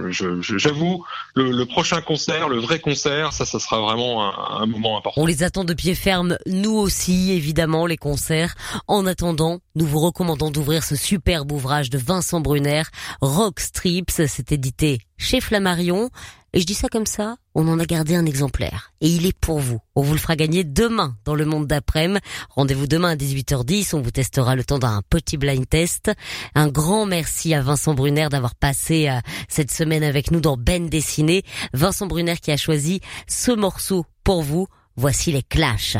j'avoue, 0.10 1.06
le, 1.36 1.52
le, 1.52 1.66
prochain 1.66 2.02
concert, 2.02 2.50
le 2.50 2.58
vrai 2.58 2.80
concert, 2.80 3.34
ça, 3.34 3.46
ça 3.46 3.60
sera 3.60 3.80
vraiment 3.80 4.24
un, 4.26 4.62
un 4.62 4.66
moment 4.66 4.98
important. 4.98 5.22
On 5.22 5.26
les 5.26 5.44
attend 5.44 5.64
de 5.64 5.74
pied 5.74 5.96
ferme, 5.96 6.38
nous 6.46 6.76
aussi, 6.76 7.32
évidemment, 7.32 7.86
les 7.86 7.98
concerts. 7.98 8.56
En 8.88 9.06
attendant, 9.06 9.60
nous 9.76 9.86
vous 9.86 10.00
recommandons 10.00 10.52
d'ouvrir 10.52 10.84
ce 10.84 10.96
superbe 10.96 11.52
ouvrage 11.52 11.90
de 11.90 11.98
Vincent 11.98 12.42
Brunner, 12.42 12.84
Rock 13.22 13.60
Strips. 13.60 14.22
C'est 14.28 14.52
édité 14.52 15.00
chez 15.18 15.42
Flammarion. 15.42 16.10
Et 16.54 16.60
je 16.60 16.66
dis 16.66 16.74
ça 16.74 16.90
comme 16.90 17.06
ça, 17.06 17.38
on 17.56 17.70
en 17.70 17.80
a 17.80 17.86
gardé 17.86 18.14
un 18.14 18.26
exemplaire. 18.26 18.92
Et 19.00 19.08
il 19.08 19.26
est 19.26 19.38
pour 19.38 19.60
vous. 19.60 19.80
On 19.96 20.02
vous 20.02 20.14
le 20.14 20.20
fera 20.20 20.36
gagner 20.36 20.66
demain 20.66 21.16
dans 21.24 21.34
le 21.34 21.46
monde 21.46 21.66
d'après-midi. 21.66 22.20
Rendez-vous 22.50 22.88
demain 22.88 23.12
à 23.12 23.16
18h10. 23.16 23.96
On 23.96 24.02
vous 24.02 24.12
testera 24.12 24.58
le 24.58 24.66
temps 24.66 24.80
d'un 24.80 25.02
petit 25.10 25.38
blind 25.38 25.68
test. 25.68 26.12
Un 26.54 26.68
grand 26.68 27.06
merci 27.06 27.54
à 27.54 27.62
Vincent 27.62 27.94
Brunner 27.94 28.28
d'avoir 28.30 28.56
passé 28.56 29.08
euh, 29.08 29.20
cette 29.48 29.72
semaine 29.72 30.04
avec 30.04 30.32
nous 30.32 30.42
dans 30.42 30.58
Ben 30.58 30.90
Dessiné. 30.90 31.44
Vincent 31.74 32.06
Brunner 32.06 32.36
qui 32.36 32.52
a 32.52 32.58
choisi 32.58 33.00
ce 33.28 33.52
morceau 33.52 34.06
pour 34.26 34.42
vous. 34.44 34.68
Voici 34.98 35.32
les 35.32 35.44
Clash. 35.44 35.96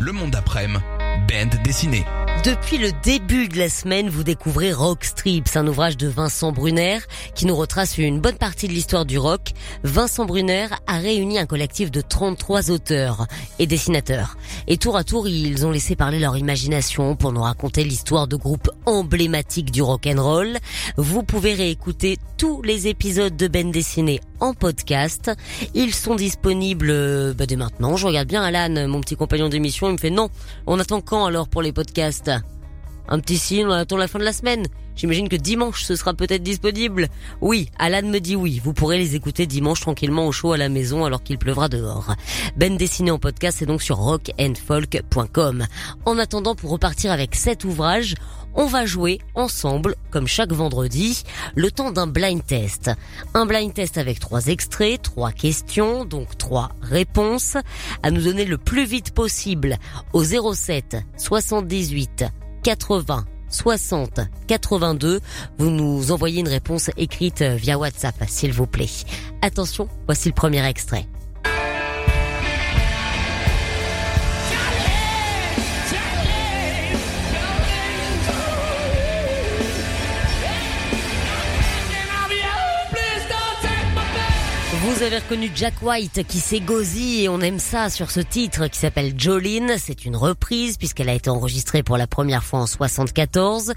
Le 0.00 0.10
monde 0.10 0.32
d'après-midi, 0.32 0.82
band 1.28 1.62
dessiné. 1.62 2.04
Depuis 2.44 2.78
le 2.78 2.90
début 3.04 3.46
de 3.46 3.56
la 3.56 3.68
semaine, 3.68 4.08
vous 4.08 4.24
découvrez 4.24 4.72
Rock 4.72 5.04
Strips, 5.04 5.54
un 5.56 5.64
ouvrage 5.68 5.96
de 5.96 6.08
Vincent 6.08 6.50
Brunner 6.50 6.98
qui 7.36 7.46
nous 7.46 7.54
retrace 7.54 7.98
une 7.98 8.20
bonne 8.20 8.34
partie 8.34 8.66
de 8.66 8.72
l'histoire 8.72 9.04
du 9.04 9.16
rock. 9.16 9.52
Vincent 9.84 10.24
Brunner 10.24 10.66
a 10.88 10.98
réuni 10.98 11.38
un 11.38 11.46
collectif 11.46 11.92
de 11.92 12.00
33 12.00 12.72
auteurs 12.72 13.28
et 13.60 13.68
dessinateurs. 13.68 14.36
Et 14.66 14.76
tour 14.76 14.96
à 14.96 15.04
tour, 15.04 15.28
ils 15.28 15.64
ont 15.64 15.70
laissé 15.70 15.94
parler 15.94 16.18
leur 16.18 16.36
imagination 16.36 17.14
pour 17.14 17.30
nous 17.30 17.42
raconter 17.42 17.84
l'histoire 17.84 18.26
de 18.26 18.34
groupes 18.34 18.70
emblématiques 18.86 19.70
du 19.70 19.80
rock 19.80 20.08
and 20.08 20.20
roll. 20.20 20.58
Vous 20.96 21.22
pouvez 21.22 21.54
réécouter 21.54 22.18
tous 22.38 22.60
les 22.62 22.88
épisodes 22.88 23.36
de 23.36 23.46
Ben 23.46 23.70
Dessiné 23.70 24.20
en 24.40 24.52
podcast. 24.52 25.30
Ils 25.74 25.94
sont 25.94 26.16
disponibles 26.16 26.90
euh, 26.90 27.34
bah, 27.34 27.46
dès 27.46 27.54
maintenant. 27.54 27.96
Je 27.96 28.04
regarde 28.04 28.26
bien 28.26 28.42
Alan, 28.42 28.88
mon 28.88 29.00
petit 29.00 29.14
compagnon 29.14 29.48
d'émission, 29.48 29.88
il 29.90 29.92
me 29.92 29.98
fait 29.98 30.10
non. 30.10 30.28
On 30.66 30.80
attend 30.80 31.00
quand 31.00 31.24
alors 31.24 31.46
pour 31.46 31.62
les 31.62 31.70
podcasts? 31.70 32.31
Un 33.08 33.18
petit 33.20 33.38
signe, 33.38 33.66
on 33.66 33.72
attend 33.72 33.96
la 33.96 34.08
fin 34.08 34.18
de 34.18 34.24
la 34.24 34.32
semaine. 34.32 34.66
J'imagine 34.94 35.28
que 35.28 35.36
dimanche 35.36 35.84
ce 35.84 35.96
sera 35.96 36.14
peut-être 36.14 36.42
disponible. 36.42 37.08
Oui, 37.40 37.70
Alan 37.78 38.06
me 38.06 38.18
dit 38.18 38.36
oui. 38.36 38.60
Vous 38.62 38.74
pourrez 38.74 38.98
les 38.98 39.14
écouter 39.14 39.46
dimanche 39.46 39.80
tranquillement 39.80 40.26
au 40.26 40.32
chaud 40.32 40.52
à 40.52 40.58
la 40.58 40.68
maison 40.68 41.04
alors 41.04 41.22
qu'il 41.22 41.38
pleuvra 41.38 41.68
dehors. 41.68 42.14
Ben 42.56 42.76
dessiné 42.76 43.10
en 43.10 43.18
podcast, 43.18 43.58
c'est 43.58 43.66
donc 43.66 43.82
sur 43.82 43.96
rockandfolk.com. 43.96 45.66
En 46.04 46.18
attendant, 46.18 46.54
pour 46.54 46.70
repartir 46.70 47.10
avec 47.10 47.34
cet 47.34 47.64
ouvrage, 47.64 48.14
on 48.54 48.66
va 48.66 48.84
jouer 48.84 49.18
ensemble, 49.34 49.96
comme 50.10 50.26
chaque 50.26 50.52
vendredi, 50.52 51.24
le 51.54 51.70
temps 51.70 51.90
d'un 51.90 52.06
blind 52.06 52.44
test. 52.44 52.90
Un 53.32 53.46
blind 53.46 53.72
test 53.72 53.96
avec 53.96 54.20
trois 54.20 54.48
extraits, 54.48 55.00
trois 55.00 55.32
questions, 55.32 56.04
donc 56.04 56.36
trois 56.36 56.72
réponses, 56.82 57.56
à 58.02 58.10
nous 58.10 58.22
donner 58.22 58.44
le 58.44 58.58
plus 58.58 58.84
vite 58.84 59.14
possible 59.14 59.78
au 60.12 60.22
07 60.22 60.98
78 61.16 62.26
80 62.62 63.24
60 63.48 64.20
82. 64.48 65.20
Vous 65.58 65.70
nous 65.70 66.10
envoyez 66.10 66.40
une 66.40 66.48
réponse 66.48 66.90
écrite 66.96 67.42
via 67.42 67.78
WhatsApp, 67.78 68.16
s'il 68.26 68.52
vous 68.52 68.66
plaît. 68.66 68.88
Attention, 69.42 69.88
voici 70.06 70.28
le 70.28 70.34
premier 70.34 70.64
extrait. 70.66 71.06
Vous 84.84 85.04
avez 85.04 85.18
reconnu 85.18 85.48
Jack 85.54 85.74
White 85.80 86.26
qui 86.26 86.38
s'égosille 86.38 87.20
et 87.20 87.28
on 87.28 87.40
aime 87.40 87.60
ça 87.60 87.88
sur 87.88 88.10
ce 88.10 88.18
titre 88.18 88.66
qui 88.66 88.80
s'appelle 88.80 89.14
Jolene. 89.16 89.76
C'est 89.78 90.04
une 90.04 90.16
reprise 90.16 90.76
puisqu'elle 90.76 91.08
a 91.08 91.14
été 91.14 91.30
enregistrée 91.30 91.84
pour 91.84 91.96
la 91.96 92.08
première 92.08 92.42
fois 92.42 92.58
en 92.58 92.66
74. 92.66 93.74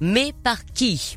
Mais 0.00 0.34
par 0.42 0.64
qui? 0.64 1.16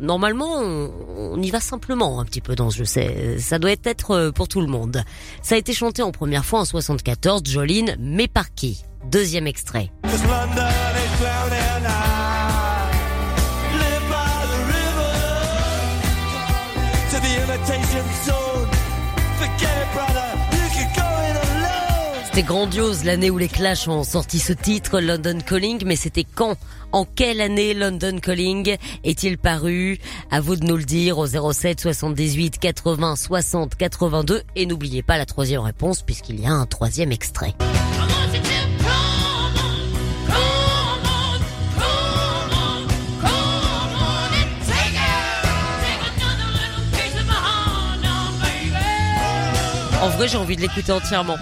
Normalement, 0.00 0.56
on, 0.56 1.40
y 1.40 1.50
va 1.50 1.60
simplement 1.60 2.18
un 2.18 2.24
petit 2.24 2.40
peu 2.40 2.56
dans 2.56 2.70
ce 2.70 2.78
jeu. 2.78 3.38
Ça 3.38 3.60
doit 3.60 3.70
être 3.70 4.10
euh, 4.10 4.32
pour 4.32 4.48
tout 4.48 4.60
le 4.60 4.66
monde. 4.66 5.04
Ça 5.40 5.54
a 5.54 5.58
été 5.58 5.72
chanté 5.72 6.02
en 6.02 6.10
première 6.10 6.44
fois 6.44 6.58
en 6.58 6.64
74, 6.64 7.42
Jolene, 7.44 7.94
mais 8.00 8.26
par 8.26 8.52
qui? 8.54 8.82
Deuxième 9.08 9.46
extrait. 9.46 9.92
C'était 22.32 22.44
grandiose 22.44 23.02
l'année 23.02 23.28
où 23.28 23.38
les 23.38 23.48
Clash 23.48 23.88
ont 23.88 24.04
sorti 24.04 24.38
ce 24.38 24.52
titre, 24.52 25.00
London 25.00 25.38
Calling, 25.44 25.82
mais 25.84 25.96
c'était 25.96 26.22
quand? 26.22 26.56
En 26.92 27.04
quelle 27.04 27.40
année 27.40 27.74
London 27.74 28.20
Calling 28.22 28.76
est-il 29.02 29.36
paru? 29.36 29.98
À 30.30 30.40
vous 30.40 30.54
de 30.54 30.64
nous 30.64 30.76
le 30.76 30.84
dire 30.84 31.18
au 31.18 31.26
07 31.26 31.80
78 31.80 32.58
80 32.60 33.16
60 33.16 33.74
82 33.74 34.42
et 34.54 34.66
n'oubliez 34.66 35.02
pas 35.02 35.18
la 35.18 35.26
troisième 35.26 35.62
réponse 35.62 36.02
puisqu'il 36.02 36.38
y 36.38 36.46
a 36.46 36.52
un 36.52 36.66
troisième 36.66 37.10
extrait. 37.10 37.52
En 50.00 50.08
vrai, 50.08 50.28
j'ai 50.28 50.38
envie 50.38 50.56
de 50.56 50.62
l'écouter 50.62 50.92
entièrement. 50.92 51.36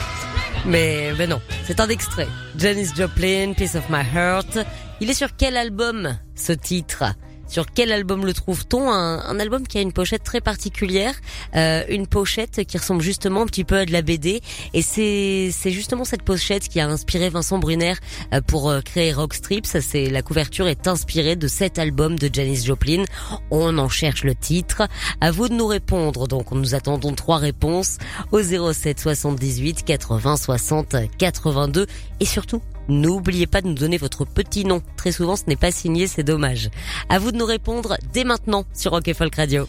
Mais, 0.66 1.12
mais 1.16 1.27
non, 1.27 1.40
c'est 1.64 1.81
un 1.81 1.88
extrait. 1.88 2.29
Janis 2.57 2.88
Joplin, 2.97 3.53
Piece 3.55 3.75
of 3.75 3.88
My 3.88 4.03
Heart. 4.14 4.59
Il 5.01 5.11
est 5.11 5.14
sur 5.14 5.37
quel 5.37 5.57
album, 5.57 6.16
ce 6.35 6.53
titre? 6.53 7.05
Sur 7.48 7.66
quel 7.66 7.92
album 7.92 8.24
le 8.24 8.34
trouve-t-on 8.34 8.90
un, 8.90 9.40
album 9.40 9.66
qui 9.66 9.78
a 9.78 9.80
une 9.80 9.92
pochette 9.92 10.22
très 10.22 10.40
particulière, 10.40 11.14
euh, 11.56 11.82
une 11.88 12.06
pochette 12.06 12.64
qui 12.66 12.76
ressemble 12.76 13.02
justement 13.02 13.42
un 13.42 13.46
petit 13.46 13.64
peu 13.64 13.76
à 13.76 13.87
de 13.87 13.92
la 13.92 14.02
BD. 14.02 14.42
Et 14.74 14.82
c'est 14.82 15.50
c'est 15.52 15.70
justement 15.70 16.04
cette 16.04 16.22
pochette 16.22 16.68
qui 16.68 16.80
a 16.80 16.88
inspiré 16.88 17.30
Vincent 17.30 17.58
Brunner 17.58 17.94
euh, 18.34 18.40
pour 18.40 18.68
euh, 18.68 18.80
créer 18.80 19.12
Rock 19.12 19.34
Strips. 19.34 19.66
C'est 19.80 20.11
la 20.11 20.22
couverture 20.22 20.68
est 20.68 20.87
inspirée 20.87 21.37
de 21.37 21.48
cet 21.48 21.78
album 21.78 22.18
de 22.18 22.28
Janis 22.32 22.64
Joplin. 22.64 23.04
On 23.50 23.78
en 23.78 23.88
cherche 23.88 24.24
le 24.24 24.34
titre. 24.34 24.82
À 25.20 25.30
vous 25.30 25.48
de 25.48 25.54
nous 25.54 25.66
répondre. 25.66 26.28
Donc 26.28 26.50
nous 26.52 26.74
attendons 26.74 27.14
trois 27.14 27.38
réponses 27.38 27.98
au 28.32 28.42
07 28.42 29.00
78 29.00 29.84
80 29.84 30.37
60 30.37 30.96
82 31.18 31.87
et 32.20 32.24
surtout 32.24 32.61
N'oubliez 32.88 33.46
pas 33.46 33.61
de 33.61 33.68
nous 33.68 33.74
donner 33.74 33.98
votre 33.98 34.24
petit 34.24 34.64
nom. 34.64 34.83
Très 34.96 35.12
souvent, 35.12 35.37
ce 35.37 35.44
n'est 35.46 35.57
pas 35.57 35.70
signé, 35.72 36.07
c'est 36.07 36.22
dommage. 36.22 36.70
À 37.09 37.18
vous 37.18 37.33
de 37.33 37.37
nous 37.37 37.46
répondre 37.46 37.96
dès 38.12 38.24
maintenant 38.24 38.64
sur 38.74 38.92
Rock 38.92 39.11
Folk 39.14 39.35
Radio. 39.35 39.68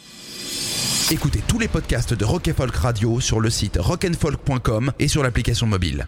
Écoutez 1.12 1.41
tous 1.47 1.58
les 1.60 1.67
podcasts 1.67 2.13
de 2.13 2.23
Rock 2.23 2.51
Folk 2.55 2.75
Radio 2.75 3.19
sur 3.19 3.39
le 3.39 3.49
site 3.49 3.77
rockandfolk.com 3.79 4.91
et 4.99 5.08
sur 5.08 5.23
l'application 5.23 5.65
mobile. 5.65 6.08